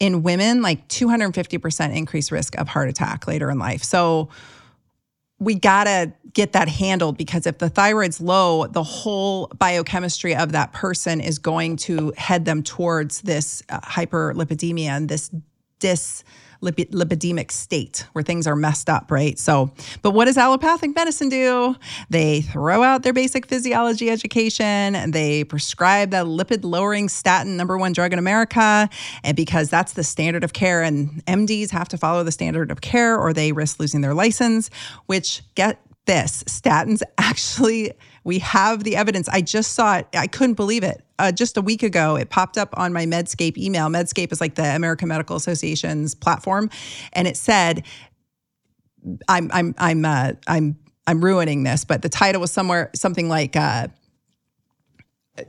[0.00, 4.28] in women like 250% increased risk of heart attack later in life so
[5.40, 10.52] we got to get that handled because if the thyroid's low, the whole biochemistry of
[10.52, 15.30] that person is going to head them towards this uh, hyperlipidemia and this
[15.80, 16.22] dis
[16.60, 19.38] lipidemic state where things are messed up, right?
[19.38, 21.76] So, but what does allopathic medicine do?
[22.08, 27.92] They throw out their basic physiology education they prescribe that lipid lowering statin, number one
[27.92, 28.88] drug in America.
[29.22, 32.80] And because that's the standard of care, and MDs have to follow the standard of
[32.80, 34.70] care or they risk losing their license,
[35.06, 37.92] which get this statins actually,
[38.24, 39.28] we have the evidence.
[39.28, 40.08] I just saw it.
[40.14, 41.02] I couldn't believe it.
[41.20, 43.88] Uh, just a week ago, it popped up on my Medscape email.
[43.88, 46.70] Medscape is like the American Medical Association's platform,
[47.12, 47.84] and it said,
[49.28, 53.56] "I'm I'm I'm uh, I'm I'm ruining this," but the title was somewhere something like.
[53.56, 53.88] Uh,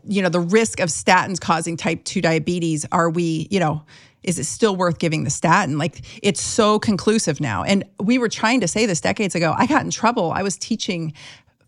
[0.08, 3.84] you know the risk of statins causing type 2 diabetes are we you know
[4.24, 5.78] is it still worth giving the statin?
[5.78, 7.64] Like it's so conclusive now.
[7.64, 9.54] And we were trying to say this decades ago.
[9.58, 10.32] I got in trouble.
[10.32, 11.14] I was teaching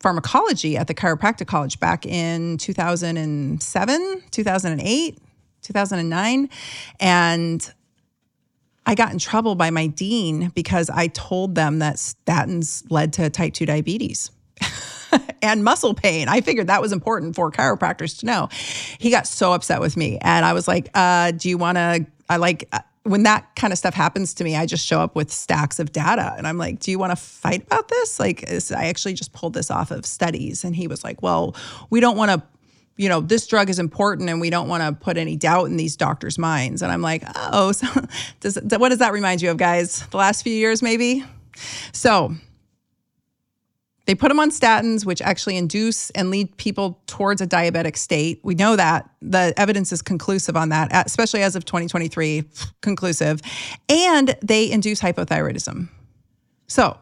[0.03, 5.17] pharmacology at the chiropractic college back in 2007, 2008,
[5.61, 6.49] 2009.
[6.99, 7.73] And
[8.85, 13.29] I got in trouble by my dean because I told them that statins led to
[13.29, 14.29] type 2 diabetes.
[15.41, 16.27] and muscle pain.
[16.27, 18.49] I figured that was important for chiropractors to know.
[18.99, 20.17] He got so upset with me.
[20.21, 22.69] And I was like, uh, Do you want to I like
[23.03, 25.91] when that kind of stuff happens to me, I just show up with stacks of
[25.91, 28.19] data and I'm like, do you want to fight about this?
[28.19, 30.63] Like, I actually just pulled this off of studies.
[30.63, 31.55] And he was like, well,
[31.89, 32.41] we don't want to,
[32.95, 35.75] you know, this drug is important and we don't want to put any doubt in
[35.75, 36.81] these doctors' minds.
[36.81, 37.87] And I'm like, oh, so
[38.39, 40.05] does, what does that remind you of, guys?
[40.07, 41.25] The last few years, maybe?
[41.91, 42.33] So
[44.05, 48.39] they put them on statins, which actually induce and lead people towards a diabetic state.
[48.43, 49.09] We know that.
[49.21, 52.43] The evidence is conclusive on that, especially as of 2023,
[52.81, 53.41] conclusive.
[53.87, 55.87] And they induce hypothyroidism.
[56.67, 56.97] So,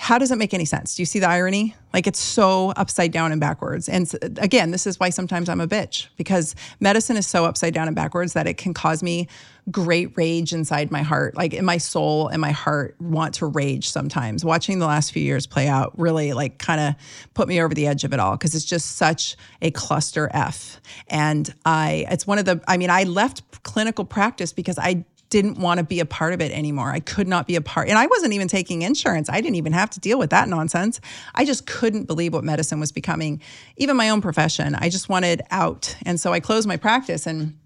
[0.00, 0.94] how does it make any sense?
[0.94, 1.74] Do you see the irony?
[1.92, 3.88] Like it's so upside down and backwards.
[3.88, 4.08] And
[4.38, 7.96] again, this is why sometimes I'm a bitch because medicine is so upside down and
[7.96, 9.26] backwards that it can cause me
[9.72, 11.36] great rage inside my heart.
[11.36, 14.44] Like in my soul and my heart want to rage sometimes.
[14.44, 16.94] Watching the last few years play out really like kind of
[17.34, 20.80] put me over the edge of it all because it's just such a cluster F.
[21.08, 25.58] And I it's one of the I mean I left clinical practice because I didn't
[25.58, 26.90] want to be a part of it anymore.
[26.90, 27.88] I could not be a part.
[27.88, 29.28] And I wasn't even taking insurance.
[29.28, 31.00] I didn't even have to deal with that nonsense.
[31.34, 33.40] I just couldn't believe what medicine was becoming,
[33.76, 34.74] even my own profession.
[34.74, 35.96] I just wanted out.
[36.04, 37.58] And so I closed my practice and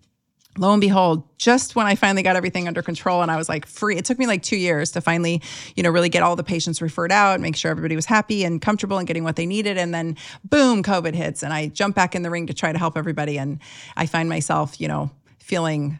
[0.59, 3.65] lo and behold, just when I finally got everything under control and I was like
[3.65, 5.41] free, it took me like two years to finally,
[5.77, 8.61] you know, really get all the patients referred out, make sure everybody was happy and
[8.61, 9.79] comfortable and getting what they needed.
[9.79, 12.79] And then boom, COVID hits and I jump back in the ring to try to
[12.79, 13.39] help everybody.
[13.39, 13.61] And
[13.97, 15.99] I find myself, you know, feeling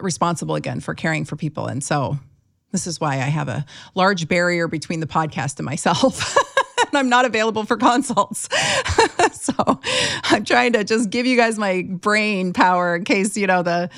[0.00, 1.66] responsible again for caring for people.
[1.66, 2.18] And so
[2.72, 3.64] this is why I have a
[3.94, 6.36] large barrier between the podcast and myself.
[6.88, 8.48] and I'm not available for consults.
[9.32, 9.80] so
[10.24, 13.90] I'm trying to just give you guys my brain power in case, you know, the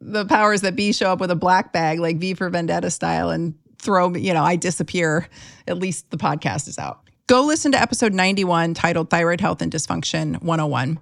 [0.00, 3.30] the powers that be show up with a black bag like V for Vendetta style
[3.30, 5.28] and throw me, you know, I disappear.
[5.66, 7.00] At least the podcast is out.
[7.26, 11.00] Go listen to episode 91 titled Thyroid Health and Dysfunction 101.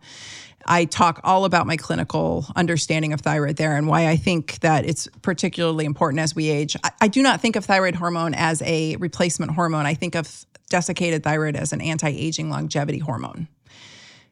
[0.67, 4.85] I talk all about my clinical understanding of thyroid there and why I think that
[4.85, 6.77] it's particularly important as we age.
[6.83, 9.87] I, I do not think of thyroid hormone as a replacement hormone.
[9.87, 13.49] I think of desiccated thyroid as an anti aging longevity hormone.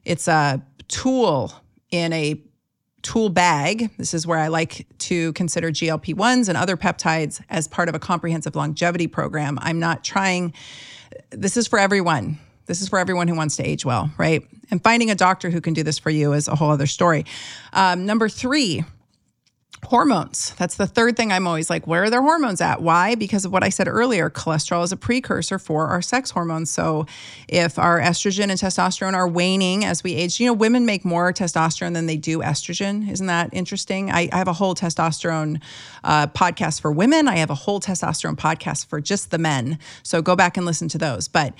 [0.04, 1.52] It's a tool
[1.90, 2.42] in a
[3.02, 3.90] tool bag.
[3.98, 7.94] This is where I like to consider GLP 1s and other peptides as part of
[7.94, 9.58] a comprehensive longevity program.
[9.60, 10.54] I'm not trying,
[11.30, 12.38] this is for everyone.
[12.66, 14.46] This is for everyone who wants to age well, right?
[14.70, 17.24] And finding a doctor who can do this for you is a whole other story.
[17.72, 18.84] Um, number three,
[19.84, 20.54] hormones.
[20.58, 22.80] That's the third thing I'm always like, where are their hormones at?
[22.80, 23.16] Why?
[23.16, 26.70] Because of what I said earlier, cholesterol is a precursor for our sex hormones.
[26.70, 27.06] So
[27.48, 31.32] if our estrogen and testosterone are waning as we age, you know, women make more
[31.32, 33.10] testosterone than they do estrogen.
[33.10, 34.10] Isn't that interesting?
[34.10, 35.60] I, I have a whole testosterone
[36.04, 37.26] uh, podcast for women.
[37.26, 39.78] I have a whole testosterone podcast for just the men.
[40.04, 41.26] So go back and listen to those.
[41.26, 41.54] But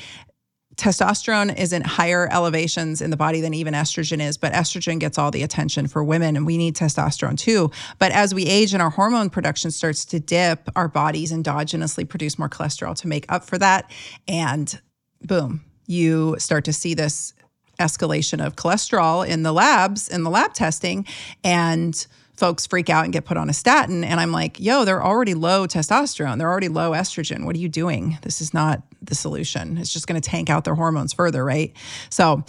[0.77, 5.19] testosterone is in higher elevations in the body than even estrogen is, but estrogen gets
[5.19, 7.71] all the attention for women and we need testosterone too.
[7.99, 12.39] But as we age and our hormone production starts to dip, our bodies endogenously produce
[12.39, 13.91] more cholesterol to make up for that.
[14.27, 14.81] And
[15.23, 17.35] boom, you start to see this
[17.79, 21.07] escalation of cholesterol in the labs, in the lab testing.
[21.45, 22.07] And
[22.43, 24.03] folks freak out and get put on a statin.
[24.03, 26.39] And I'm like, yo, they're already low testosterone.
[26.39, 27.45] They're already low estrogen.
[27.45, 28.19] What are you doing?
[28.23, 29.79] This is not the solution.
[29.79, 31.73] It's just going to tank out their hormones further, right?
[32.11, 32.43] So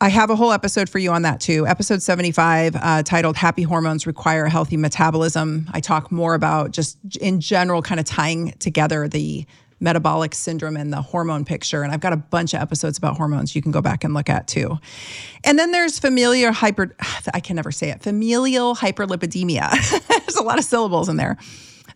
[0.00, 1.66] I have a whole episode for you on that too.
[1.66, 5.68] Episode 75, uh, titled Happy Hormones Require a Healthy Metabolism.
[5.72, 9.44] I talk more about just in general, kind of tying together the
[9.80, 11.82] metabolic syndrome and the hormone picture.
[11.82, 14.28] And I've got a bunch of episodes about hormones you can go back and look
[14.28, 14.78] at too.
[15.42, 16.94] And then there's familiar hyper,
[17.34, 20.08] I can never say it, familial hyperlipidemia.
[20.08, 21.38] there's a lot of syllables in there.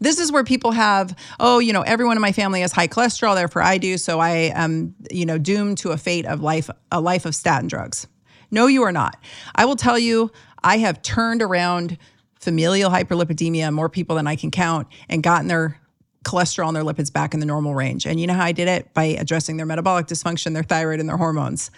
[0.01, 3.35] This is where people have, oh, you know, everyone in my family has high cholesterol,
[3.37, 7.01] therefore I do, so I am, you know, doomed to a fate of life, a
[7.01, 8.09] life of statin drugs.
[8.51, 9.17] No, you are not.
[9.55, 10.33] I will tell you,
[10.63, 11.97] I have turned around
[12.41, 15.81] familial hyperlipidemia more people than I can count and gotten their
[16.25, 18.07] cholesterol and their lipids back in the normal range.
[18.07, 18.93] And you know how I did it?
[18.95, 21.71] By addressing their metabolic dysfunction, their thyroid, and their hormones.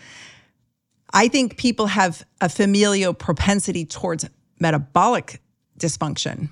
[1.13, 4.29] I think people have a familial propensity towards
[4.59, 5.41] metabolic
[5.79, 6.49] dysfunction.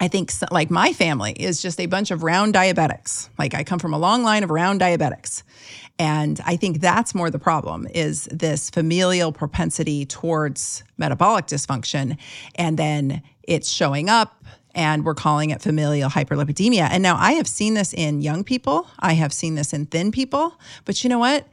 [0.00, 3.28] I think, like my family is just a bunch of round diabetics.
[3.38, 5.44] Like I come from a long line of round diabetics.
[5.98, 12.18] And I think that's more the problem is this familial propensity towards metabolic dysfunction.
[12.56, 14.44] And then it's showing up
[14.74, 16.88] and we're calling it familial hyperlipidemia.
[16.90, 20.12] And now I have seen this in young people, I have seen this in thin
[20.12, 21.46] people, but you know what?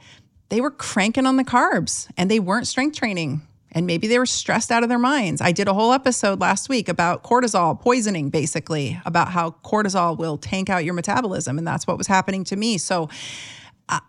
[0.48, 3.42] They were cranking on the carbs and they weren't strength training.
[3.72, 5.40] And maybe they were stressed out of their minds.
[5.40, 10.36] I did a whole episode last week about cortisol poisoning, basically, about how cortisol will
[10.38, 11.56] tank out your metabolism.
[11.56, 12.78] And that's what was happening to me.
[12.78, 13.08] So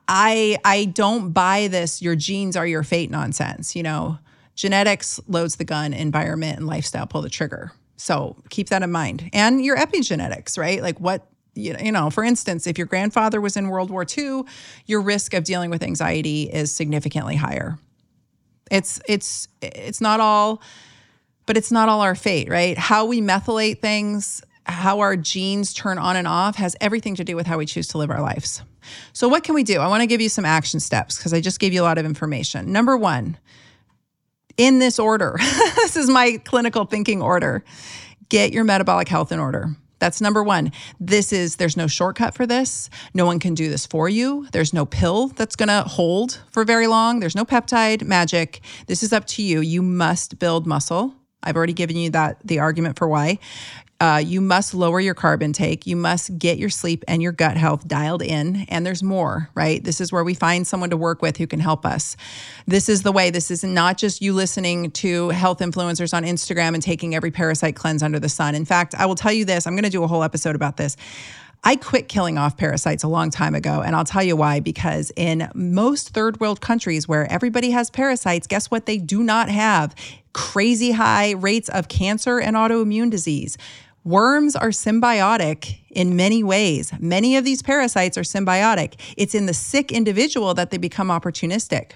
[0.08, 3.76] I I don't buy this your genes are your fate nonsense.
[3.76, 4.18] You know,
[4.56, 7.72] genetics loads the gun, environment and lifestyle pull the trigger.
[8.02, 9.30] So keep that in mind.
[9.32, 10.82] And your epigenetics, right?
[10.82, 14.44] Like what you know, for instance, if your grandfather was in World War II,
[14.86, 17.78] your risk of dealing with anxiety is significantly higher.
[18.72, 20.62] It's it's it's not all
[21.46, 22.78] but it's not all our fate, right?
[22.78, 27.36] How we methylate things, how our genes turn on and off has everything to do
[27.36, 28.64] with how we choose to live our lives.
[29.14, 29.80] So what can we do?
[29.80, 31.98] I want to give you some action steps because I just gave you a lot
[31.98, 32.72] of information.
[32.72, 33.38] Number 1,
[34.58, 35.36] in this order.
[35.76, 37.64] this is my clinical thinking order.
[38.30, 39.76] Get your metabolic health in order.
[40.02, 40.72] That's number one.
[41.00, 42.90] This is, there's no shortcut for this.
[43.14, 44.48] No one can do this for you.
[44.52, 47.20] There's no pill that's going to hold for very long.
[47.20, 48.62] There's no peptide magic.
[48.88, 49.62] This is up to you.
[49.62, 51.14] You must build muscle.
[51.44, 53.38] I've already given you that the argument for why.
[54.02, 55.86] Uh, you must lower your carb intake.
[55.86, 58.66] You must get your sleep and your gut health dialed in.
[58.68, 59.84] And there's more, right?
[59.84, 62.18] This is where we find someone to work with who can help us.
[62.66, 63.30] This is the way.
[63.30, 67.76] This is not just you listening to health influencers on Instagram and taking every parasite
[67.76, 68.56] cleanse under the sun.
[68.56, 70.78] In fact, I will tell you this I'm going to do a whole episode about
[70.78, 70.98] this.
[71.64, 74.62] I quit killing off parasites a long time ago, and I'll tell you why.
[74.62, 78.88] Because in most third world countries where everybody has parasites, guess what?
[78.88, 79.94] They do not have
[80.34, 83.60] crazy high rates of cancer and autoimmune disease.
[84.04, 86.92] Worms are symbiotic in many ways.
[87.00, 89.00] Many of these parasites are symbiotic.
[89.16, 91.92] It's in the sick individual that they become opportunistic.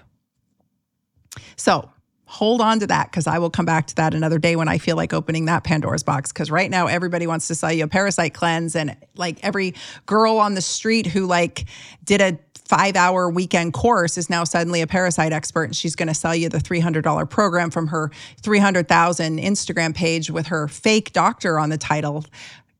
[1.55, 1.89] So,
[2.25, 4.77] hold on to that because I will come back to that another day when I
[4.77, 6.31] feel like opening that Pandora's box.
[6.31, 9.73] Because right now, everybody wants to sell you a parasite cleanse, and like every
[10.05, 11.65] girl on the street who like
[12.03, 12.37] did a
[12.67, 16.35] five hour weekend course is now suddenly a parasite expert and she's going to sell
[16.35, 18.11] you the $300 program from her
[18.41, 22.25] 300,000 Instagram page with her fake doctor on the title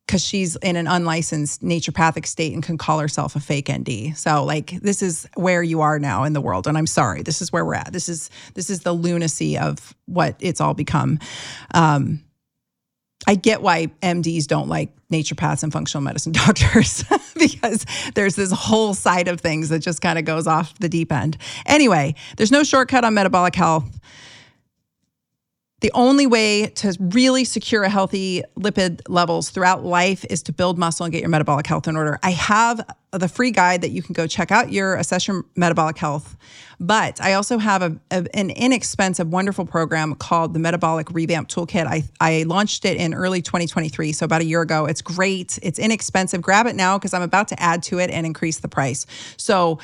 [0.06, 4.16] because she's in an unlicensed naturopathic state and can call herself a fake ND.
[4.16, 7.42] So like this is where you are now in the world and I'm sorry this
[7.42, 7.92] is where we're at.
[7.92, 11.18] This is this is the lunacy of what it's all become.
[11.74, 12.22] Um,
[13.26, 17.04] I get why MDs don't like naturopaths and functional medicine doctors
[17.38, 21.12] because there's this whole side of things that just kind of goes off the deep
[21.12, 21.36] end.
[21.64, 23.84] Anyway, there's no shortcut on metabolic health.
[25.86, 30.78] The only way to really secure a healthy lipid levels throughout life is to build
[30.78, 32.18] muscle and get your metabolic health in order.
[32.24, 35.96] I have the free guide that you can go check out your assess your metabolic
[35.96, 36.36] health.
[36.80, 41.86] But I also have a, a, an inexpensive, wonderful program called the Metabolic Revamp Toolkit.
[41.86, 44.86] I, I launched it in early 2023, so about a year ago.
[44.86, 45.56] It's great.
[45.62, 46.42] It's inexpensive.
[46.42, 49.06] Grab it now because I'm about to add to it and increase the price.
[49.36, 49.78] So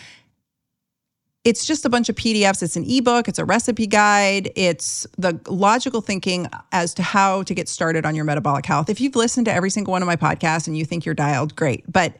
[1.44, 2.62] it's just a bunch of PDFs.
[2.62, 7.54] It's an ebook, it's a recipe guide, it's the logical thinking as to how to
[7.54, 8.88] get started on your metabolic health.
[8.88, 11.56] If you've listened to every single one of my podcasts and you think you're dialed,
[11.56, 11.84] great.
[11.90, 12.16] But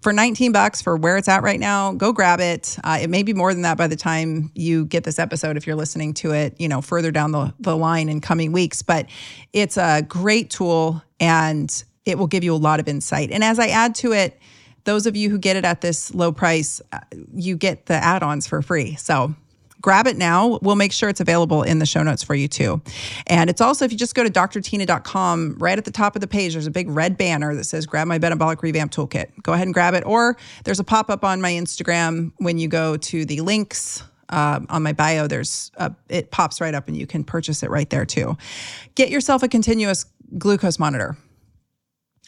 [0.00, 2.76] for 19 bucks for where it's at right now, go grab it.
[2.82, 5.66] Uh, it may be more than that by the time you get this episode if
[5.66, 8.82] you're listening to it, you know, further down the, the line in coming weeks.
[8.82, 9.06] But
[9.52, 13.30] it's a great tool and it will give you a lot of insight.
[13.30, 14.40] And as I add to it,
[14.84, 17.00] those of you who get it at this low price, uh,
[17.34, 18.96] you get the add ons for free.
[18.96, 19.34] So
[19.82, 20.58] grab it now.
[20.62, 22.80] We'll make sure it's available in the show notes for you too.
[23.26, 26.28] And it's also, if you just go to drtyna.com, right at the top of the
[26.28, 29.42] page, there's a big red banner that says grab my metabolic revamp toolkit.
[29.42, 30.04] Go ahead and grab it.
[30.06, 34.04] Or there's a pop up on my Instagram when you go to the links.
[34.28, 37.68] Uh, on my bio, there's a, it pops right up and you can purchase it
[37.68, 38.34] right there too.
[38.94, 40.06] Get yourself a continuous
[40.38, 41.18] glucose monitor.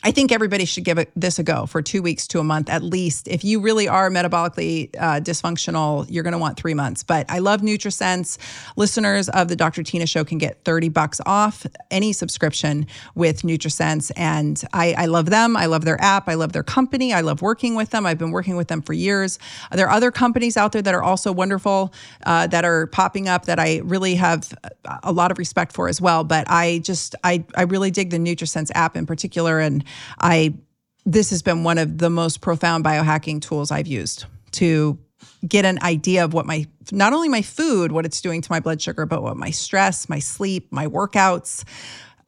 [0.07, 2.69] I think everybody should give it, this a go for two weeks to a month
[2.69, 3.27] at least.
[3.27, 7.03] If you really are metabolically uh, dysfunctional, you're going to want three months.
[7.03, 8.37] But I love NutriSense.
[8.77, 9.83] Listeners of the Dr.
[9.83, 14.13] Tyna Show can get 30 bucks off any subscription with NutriSense.
[14.15, 15.57] And I, I love them.
[15.57, 16.29] I love their app.
[16.29, 17.15] I love their company.
[17.15, 18.05] I love working with them.
[18.05, 19.39] I've been working with them for years.
[19.73, 21.95] There are other companies out there that are also wonderful
[22.27, 24.53] uh, that are popping up that I really have
[25.03, 26.25] a lot of respect for as well.
[26.25, 29.61] But I just, I, I really dig the NutriSense app in particular.
[29.61, 29.83] And
[30.19, 30.55] I
[31.07, 34.99] this has been one of the most profound biohacking tools I've used to
[35.47, 38.61] get an idea of what my not only my food, what it's doing to my
[38.61, 41.65] blood sugar, but what my stress, my sleep, my workouts,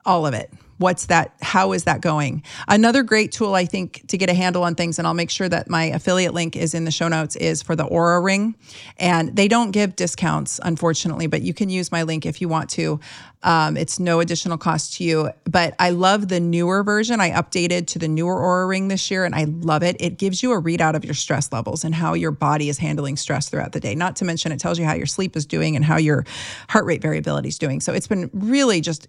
[0.05, 2.43] all of it what's that how is that going?
[2.68, 5.49] Another great tool i think to get a handle on things and i'll make sure
[5.49, 8.55] that my affiliate link is in the show notes is for the Oura ring.
[8.99, 12.70] And they don't give discounts unfortunately but you can use my link if you want
[12.70, 13.01] to.
[13.43, 15.31] Um, it's no additional cost to you.
[15.45, 17.20] But i love the newer version.
[17.20, 19.97] I updated to the newer Oura ring this year and i love it.
[20.01, 23.16] It gives you a readout of your stress levels and how your body is handling
[23.16, 23.95] stress throughout the day.
[23.95, 26.24] Not to mention it tells you how your sleep is doing and how your
[26.68, 27.81] heart rate variability is doing.
[27.81, 29.07] So it's been really just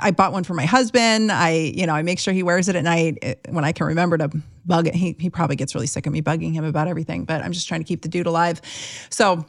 [0.00, 1.32] I bought one for my husband.
[1.32, 4.18] I, you know, I make sure he wears it at night when I can remember
[4.18, 4.30] to
[4.66, 4.94] bug it.
[4.94, 7.68] He, he probably gets really sick of me bugging him about everything, but I'm just
[7.68, 8.60] trying to keep the dude alive.
[9.10, 9.44] So,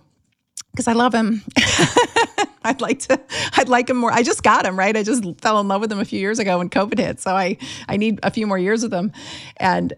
[0.72, 1.44] because I love him.
[2.64, 3.20] I'd like to,
[3.58, 4.12] I'd like him more.
[4.12, 4.96] I just got him, right?
[4.96, 7.20] I just fell in love with him a few years ago when COVID hit.
[7.20, 9.12] So I, I need a few more years with him.
[9.58, 9.94] And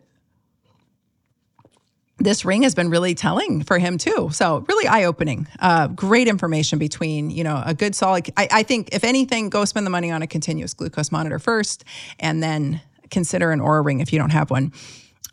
[2.23, 4.29] this ring has been really telling for him too.
[4.31, 5.47] So really eye opening.
[5.59, 8.31] Uh, great information between you know a good solid.
[8.37, 11.83] I, I, think if anything, go spend the money on a continuous glucose monitor first,
[12.19, 14.71] and then consider an Oura ring if you don't have one.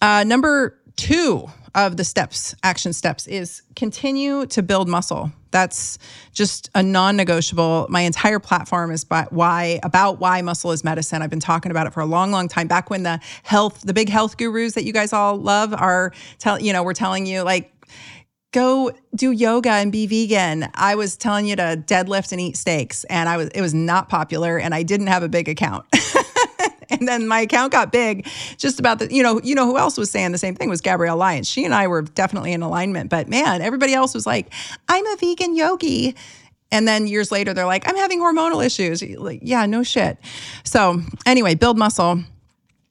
[0.00, 5.32] Uh, number two of the steps, action steps, is continue to build muscle.
[5.50, 5.98] That's
[6.32, 7.86] just a non-negotiable.
[7.88, 11.22] My entire platform is by why about why muscle is medicine.
[11.22, 12.66] I've been talking about it for a long, long time.
[12.66, 16.60] Back when the health, the big health gurus that you guys all love are tell
[16.60, 17.72] you know, we're telling you like
[18.52, 20.68] go do yoga and be vegan.
[20.74, 24.08] I was telling you to deadlift and eat steaks and I was it was not
[24.08, 25.86] popular and I didn't have a big account.
[26.90, 28.26] and then my account got big
[28.56, 30.80] just about the you know you know who else was saying the same thing was
[30.80, 34.52] gabrielle lyons she and i were definitely in alignment but man everybody else was like
[34.88, 36.14] i'm a vegan yogi
[36.70, 40.18] and then years later they're like i'm having hormonal issues like yeah no shit
[40.64, 42.22] so anyway build muscle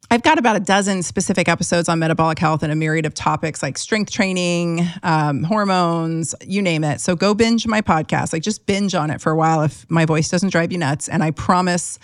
[0.10, 3.62] I've got about a dozen specific episodes on metabolic health and a myriad of topics
[3.62, 7.02] like strength training, um, hormones, you name it.
[7.02, 8.32] So go binge my podcast.
[8.32, 11.10] Like just binge on it for a while if my voice doesn't drive you nuts.
[11.10, 12.00] And I promise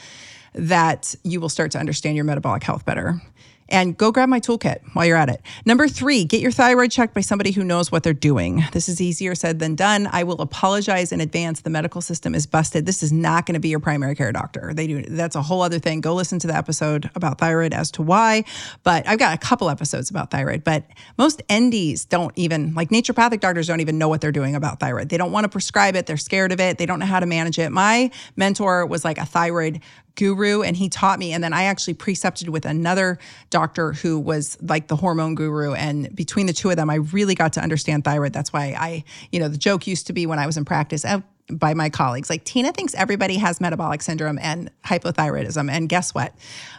[0.53, 3.21] that you will start to understand your metabolic health better
[3.70, 5.41] and go grab my toolkit while you're at it.
[5.66, 8.64] Number three, get your thyroid checked by somebody who knows what they're doing.
[8.72, 10.07] This is easier said than done.
[10.11, 11.61] I will apologize in advance.
[11.61, 12.86] The medical system is busted.
[12.86, 14.74] This is not going to be your primary care doctor.
[14.74, 16.01] They do that's a whole other thing.
[16.01, 18.43] Go listen to the episode about thyroid as to why.
[18.84, 20.64] But I've got a couple episodes about thyroid.
[20.64, 20.86] But
[21.18, 25.09] most NDs don't even like naturopathic doctors don't even know what they're doing about thyroid.
[25.09, 26.05] They don't want to prescribe it.
[26.05, 26.78] They're scared of it.
[26.78, 27.72] They don't know how to manage it.
[27.72, 29.82] My mentor was like a thyroid
[30.16, 33.18] guru and he taught me and then I actually precepted with another
[33.53, 37.35] doctor who was like the hormone guru and between the two of them I really
[37.35, 38.33] got to understand thyroid.
[38.33, 41.05] That's why I you know the joke used to be when I was in practice
[41.05, 41.21] oh,
[41.51, 46.33] by my colleagues like Tyna thinks everybody has metabolic syndrome and hypothyroidism and guess what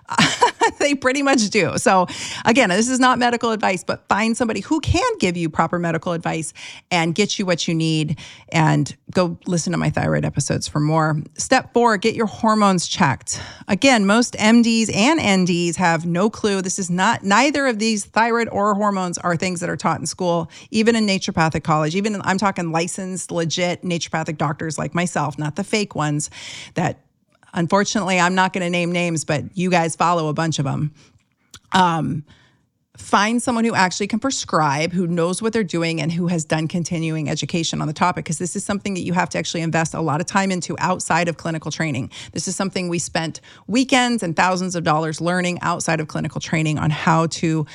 [0.78, 1.78] they pretty much do.
[1.78, 2.06] So,
[2.44, 6.12] again, this is not medical advice, but find somebody who can give you proper medical
[6.12, 6.52] advice
[6.90, 8.18] and get you what you need.
[8.50, 11.22] And go listen to my thyroid episodes for more.
[11.34, 13.40] Step four get your hormones checked.
[13.68, 16.60] Again, most MDs and NDs have no clue.
[16.60, 20.06] This is not, neither of these thyroid or hormones are things that are taught in
[20.06, 21.94] school, even in naturopathic college.
[21.94, 26.30] Even I'm talking licensed, legit naturopathic doctors like myself, not the fake ones
[26.74, 27.00] that
[27.54, 30.92] Unfortunately, I'm not going to name names, but you guys follow a bunch of them.
[31.72, 32.24] Um,
[32.96, 36.66] find someone who actually can prescribe, who knows what they're doing, and who has done
[36.66, 39.94] continuing education on the topic, because this is something that you have to actually invest
[39.94, 42.10] a lot of time into outside of clinical training.
[42.32, 46.78] This is something we spent weekends and thousands of dollars learning outside of clinical training
[46.78, 47.66] on how to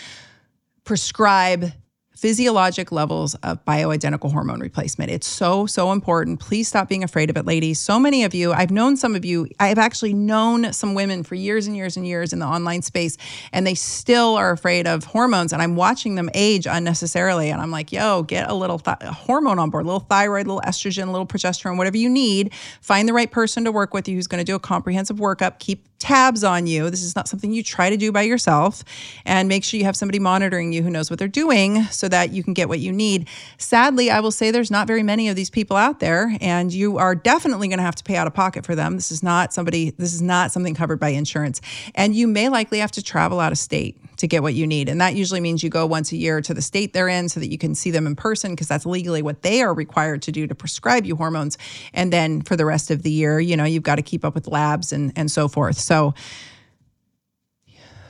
[0.83, 1.71] prescribe
[2.19, 5.09] physiologic levels of bioidentical hormone replacement.
[5.09, 6.41] It's so, so important.
[6.41, 7.79] Please stop being afraid of it, ladies.
[7.79, 11.35] So many of you, I've known some of you, I've actually known some women for
[11.35, 13.15] years and years and years in the online space,
[13.53, 15.53] and they still are afraid of hormones.
[15.53, 17.51] And I'm watching them age unnecessarily.
[17.51, 20.53] And I'm like, yo, get a little th- hormone on board, a little thyroid, a
[20.53, 22.53] little estrogen, a little progesterone, whatever you need.
[22.81, 25.59] Find the right person to work with you who's going to do a comprehensive workup.
[25.59, 26.89] Keep tabs on you.
[26.89, 28.83] This is not something you try to do by yourself.
[29.25, 32.31] And make sure you have somebody monitoring you who knows what they're doing so that
[32.31, 33.27] you can get what you need.
[33.57, 36.97] Sadly, I will say there's not very many of these people out there, and you
[36.97, 38.95] are definitely going to have to pay out of pocket for them.
[38.95, 41.61] This is not somebody, this is not something covered by insurance.
[41.95, 44.89] And you may likely have to travel out of state to get what you need.
[44.89, 47.39] And that usually means you go once a year to the state they're in so
[47.39, 50.31] that you can see them in person because that's legally what they are required to
[50.31, 51.57] do to prescribe you hormones.
[51.93, 54.35] And then for the rest of the year, you know, you've got to keep up
[54.35, 55.77] with labs and and so forth.
[55.89, 56.13] So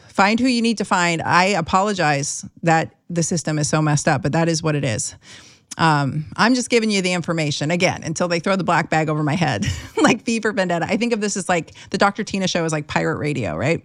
[0.10, 1.22] find who you need to find.
[1.22, 5.16] I apologize that the system is so messed up, but that is what it is.
[5.78, 9.24] Um, I'm just giving you the information again until they throw the black bag over
[9.24, 9.66] my head,
[9.98, 10.88] like for Vendetta.
[10.90, 12.26] I think of this as like the Dr.
[12.26, 13.82] Tyna show is like pirate radio, right?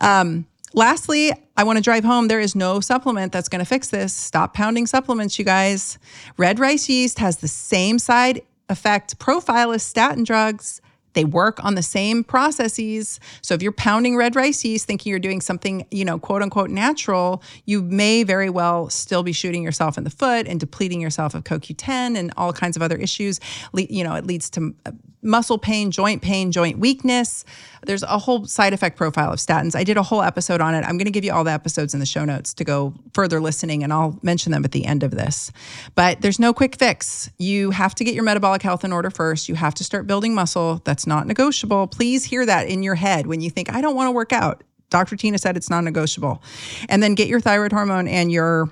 [0.00, 3.90] Um, Lastly, I want to drive home there is no supplement that's going to fix
[3.90, 4.12] this.
[4.12, 6.00] Stop pounding supplements, you guys.
[6.36, 10.80] Red rice yeast has the same side effect profile as statin drugs.
[11.14, 13.18] They work on the same processes.
[13.42, 16.70] So if you're pounding red rice yeast thinking you're doing something, you know, quote unquote
[16.70, 21.34] natural, you may very well still be shooting yourself in the foot and depleting yourself
[21.34, 23.40] of CoQ10 and all kinds of other issues.
[23.72, 24.92] You know, it leads to uh,
[25.24, 27.44] muscle pain, joint pain, joint weakness.
[27.86, 29.74] There's a whole side effect profile of statins.
[29.74, 30.84] I did a whole episode on it.
[30.84, 33.40] I'm going to give you all the episodes in the show notes to go further
[33.40, 35.50] listening, and I'll mention them at the end of this.
[35.94, 37.30] But there's no quick fix.
[37.38, 39.48] You have to get your metabolic health in order first.
[39.48, 40.80] You have to start building muscle.
[40.84, 41.86] That's not negotiable.
[41.86, 44.62] Please hear that in your head when you think, I don't want to work out.
[44.90, 45.16] Dr.
[45.16, 46.42] Tyna said it's non negotiable.
[46.88, 48.68] And then get your thyroid hormone and your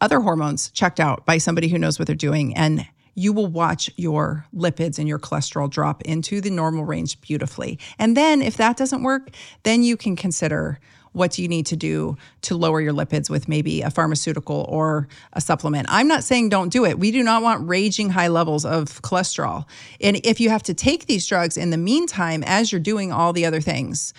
[0.00, 2.86] other hormones checked out by somebody who knows what they're doing and
[3.18, 7.78] you will watch your lipids and your cholesterol drop into the normal range beautifully.
[7.98, 9.30] And then if that doesn't work,
[9.64, 10.78] then you can consider
[11.12, 15.08] what do you need to do to lower your lipids with maybe a pharmaceutical or
[15.32, 15.88] a supplement.
[15.90, 16.98] I'm not saying don't do it.
[16.98, 19.64] We do not want raging high levels of cholesterol.
[20.00, 23.32] And if you have to take these drugs in the meantime as you're doing all
[23.32, 24.14] the other things,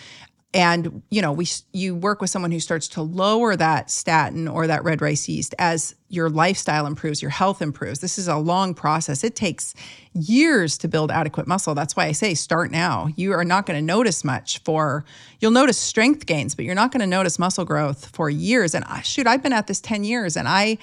[0.53, 4.65] and you know we you work with someone who starts to lower that statin or
[4.65, 7.99] that red rice yeast as your lifestyle improves your health improves.
[7.99, 9.23] This is a long process.
[9.23, 9.75] It takes
[10.13, 11.75] years to build adequate muscle.
[11.75, 13.09] That's why i say start now.
[13.15, 15.05] You are not going to notice much for
[15.39, 18.73] you'll notice strength gains but you're not going to notice muscle growth for years.
[18.73, 20.77] And I, shoot i've been at this 10 years and i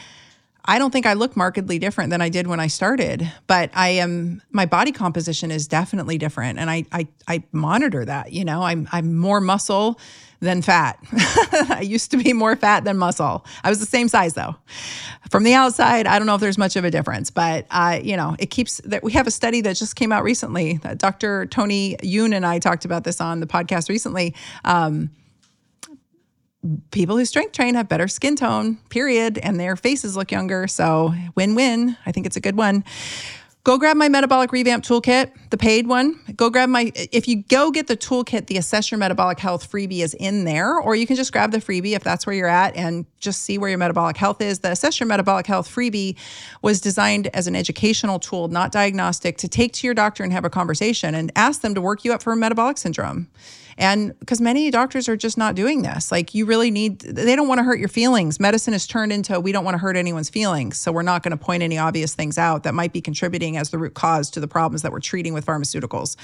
[0.67, 3.91] I don't think I look markedly different than I did when I started, but I
[3.91, 8.33] am my body composition is definitely different, and I I, I monitor that.
[8.33, 9.99] You know, I'm I'm more muscle
[10.41, 10.99] than fat.
[11.71, 13.45] I used to be more fat than muscle.
[13.65, 14.57] I was the same size though.
[15.31, 18.17] From the outside, I don't know if there's much of a difference, but uh, you
[18.17, 20.79] know, it keeps that we have a study that just came out recently.
[20.97, 21.47] Dr.
[21.47, 24.35] Tony Youn and I talked about this on the podcast recently.
[24.65, 25.11] Um,
[26.91, 30.67] people who strength train have better skin tone, period, and their faces look younger.
[30.67, 31.97] So, win win.
[32.07, 32.85] I think it's a good one.
[33.67, 36.21] Go grab my metabolic revamp toolkit, the paid one.
[36.37, 40.05] Go grab my, if you go get the toolkit, the Assess Your Metabolic Health freebie
[40.05, 42.77] is in there, or you can just grab the freebie if that's where you're at
[42.77, 44.61] and just see where your metabolic health is.
[44.61, 46.17] The Assess Your Metabolic Health freebie
[46.63, 50.45] was designed as an educational tool, not diagnostic, to take to your doctor and have
[50.45, 53.27] a conversation and ask them to work you up for a metabolic syndrome.
[53.79, 56.11] And because many doctors are just not doing this.
[56.11, 58.41] Like, you really need, they don't want to hurt your feelings.
[58.41, 60.79] Medicine is turned into, we don't want to hurt anyone's feelings.
[60.79, 63.71] So, we're not going to point any obvious things out that might be contributing as
[63.71, 66.17] the root cause to the problems that we're treating with pharmaceuticals.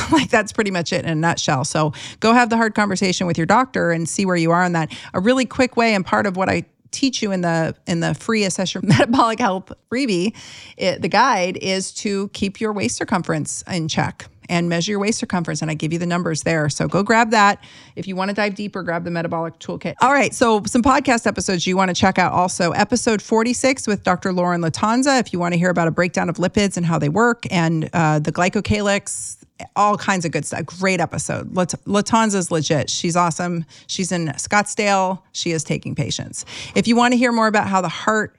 [0.12, 1.64] like that's pretty much it in a nutshell.
[1.64, 4.72] So go have the hard conversation with your doctor and see where you are on
[4.72, 4.90] that.
[5.12, 8.14] A really quick way and part of what I teach you in the in the
[8.14, 10.34] free assess your metabolic health freebie,
[10.76, 15.18] it, the guide is to keep your waist circumference in check and measure your waist
[15.18, 15.62] circumference.
[15.62, 16.68] And I give you the numbers there.
[16.68, 17.64] So go grab that.
[17.96, 19.94] If you want to dive deeper, grab the metabolic toolkit.
[20.02, 20.34] All right.
[20.34, 22.72] So some podcast episodes you want to check out also.
[22.72, 24.30] Episode 46 with Dr.
[24.30, 27.08] Lauren Latanza, if you want to hear about a breakdown of lipids and how they
[27.08, 29.38] work and uh, the glycocalyx,
[29.74, 30.66] all kinds of good stuff.
[30.66, 31.56] Great episode.
[31.56, 32.90] Lat- Latanza's legit.
[32.90, 33.64] She's awesome.
[33.86, 35.22] She's in Scottsdale.
[35.32, 36.44] She is taking patients.
[36.74, 38.36] If you want to hear more about how the heart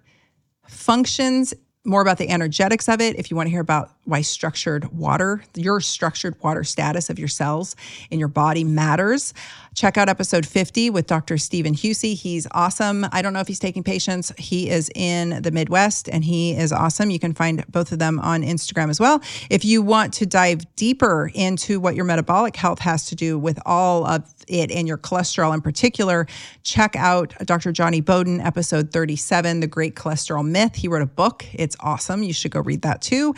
[0.67, 1.55] functions
[1.85, 5.43] more about the energetics of it, if you want to hear about why structured water,
[5.55, 7.75] your structured water status of your cells
[8.11, 9.33] in your body matters,
[9.75, 11.37] check out episode 50 with Dr.
[11.37, 12.13] Stephen Hussey.
[12.13, 13.05] He's awesome.
[13.11, 14.31] I don't know if he's taking patients.
[14.37, 17.09] He is in the Midwest and he is awesome.
[17.09, 19.21] You can find both of them on Instagram as well.
[19.49, 23.59] If you want to dive deeper into what your metabolic health has to do with
[23.65, 26.27] all of it and your cholesterol in particular,
[26.63, 27.71] check out Dr.
[27.71, 30.75] Jonny Bowden, episode 37, The Great Cholesterol Myth.
[30.75, 31.45] He wrote a book.
[31.53, 32.21] It's awesome.
[32.23, 33.33] You should go read that too.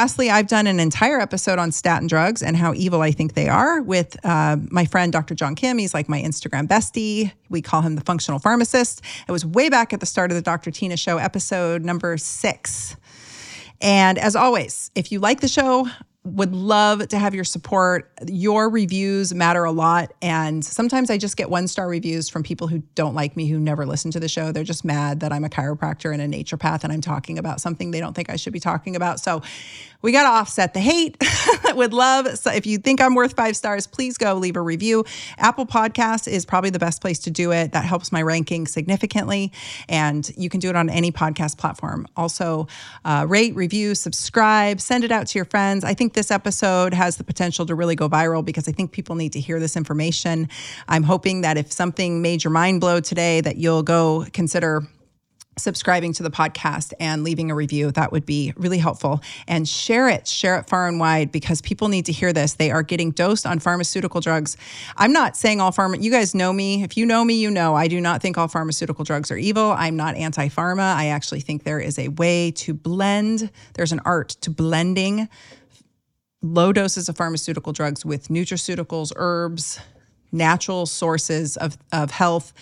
[0.00, 3.50] Lastly, I've done an entire episode on statin drugs and how evil I think they
[3.50, 5.34] are with uh, my friend, Dr.
[5.34, 5.76] John Kim.
[5.76, 7.32] He's like my Instagram bestie.
[7.50, 9.02] We call him the functional pharmacist.
[9.28, 10.70] It was way back at the start of the Dr.
[10.70, 12.96] Tyna show, episode number six.
[13.82, 15.86] And as always, if you like the show,
[16.22, 18.12] would love to have your support.
[18.26, 20.12] Your reviews matter a lot.
[20.20, 23.58] And sometimes I just get one star reviews from people who don't like me, who
[23.58, 24.52] never listen to the show.
[24.52, 27.90] They're just mad that I'm a chiropractor and a naturopath and I'm talking about something
[27.90, 29.18] they don't think I should be talking about.
[29.18, 29.40] So
[30.02, 31.16] we got to offset the hate.
[31.74, 32.38] Would love.
[32.38, 35.04] So if you think I'm worth five stars, please go leave a review.
[35.38, 37.72] Apple Podcasts is probably the best place to do it.
[37.72, 39.52] That helps my ranking significantly.
[39.88, 42.06] And you can do it on any podcast platform.
[42.16, 42.66] Also,
[43.04, 45.84] uh, rate, review, subscribe, send it out to your friends.
[45.84, 49.16] I think this episode has the potential to really go viral because I think people
[49.16, 50.48] need to hear this information.
[50.88, 54.82] I'm hoping that if something made your mind blow today, that you'll go consider
[55.60, 57.90] subscribing to the podcast and leaving a review.
[57.92, 59.20] That would be really helpful.
[59.46, 62.54] And share it, share it far and wide because people need to hear this.
[62.54, 64.56] They are getting dosed on pharmaceutical drugs.
[64.96, 66.82] I'm not saying all pharma, you guys know me.
[66.82, 69.72] If you know me, you know I do not think all pharmaceutical drugs are evil.
[69.72, 70.94] I'm not anti pharma.
[70.94, 75.28] I actually think there is a way to blend, there's an art to blending
[76.42, 79.80] low doses of pharmaceutical drugs with nutraceuticals, herbs,
[80.32, 82.52] natural sources of, of health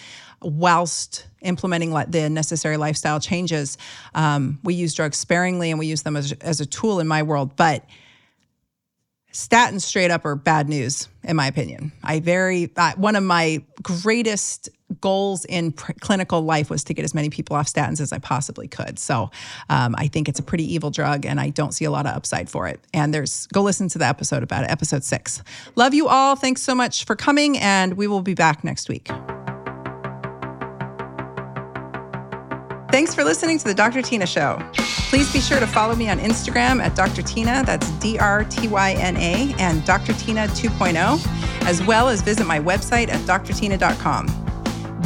[0.40, 3.76] whilst implementing the necessary lifestyle changes.
[4.14, 7.22] Um, we use drugs sparingly and we use them as, as a tool in my
[7.22, 7.84] world, but
[9.32, 13.62] statins straight up are bad news in my opinion i very uh, one of my
[13.82, 14.70] greatest
[15.00, 18.18] goals in pr- clinical life was to get as many people off statins as i
[18.18, 19.30] possibly could so
[19.68, 22.14] um, i think it's a pretty evil drug and i don't see a lot of
[22.14, 25.42] upside for it and there's go listen to the episode about it episode six
[25.76, 29.10] love you all thanks so much for coming and we will be back next week
[32.90, 34.00] Thanks for listening to the Dr.
[34.00, 34.58] Tyna Show.
[35.10, 37.20] Please be sure to follow me on Instagram at Dr.
[37.20, 40.14] Tyna, that's D R T Y N A, and Dr.
[40.14, 44.47] Tyna 2.0, as well as visit my website at drtyna.com.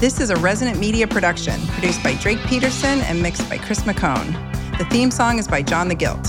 [0.03, 4.33] This is a Resonant Media production produced by Drake Peterson and mixed by Chris McCone.
[4.77, 6.27] The theme song is by John the Guilt.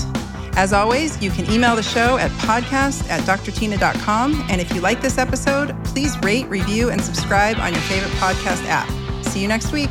[0.56, 4.46] As always, you can email the show at podcast at drtyna.com.
[4.48, 8.64] And if you like this episode, please rate, review, and subscribe on your favorite podcast
[8.68, 8.88] app.
[9.24, 9.90] See you next week.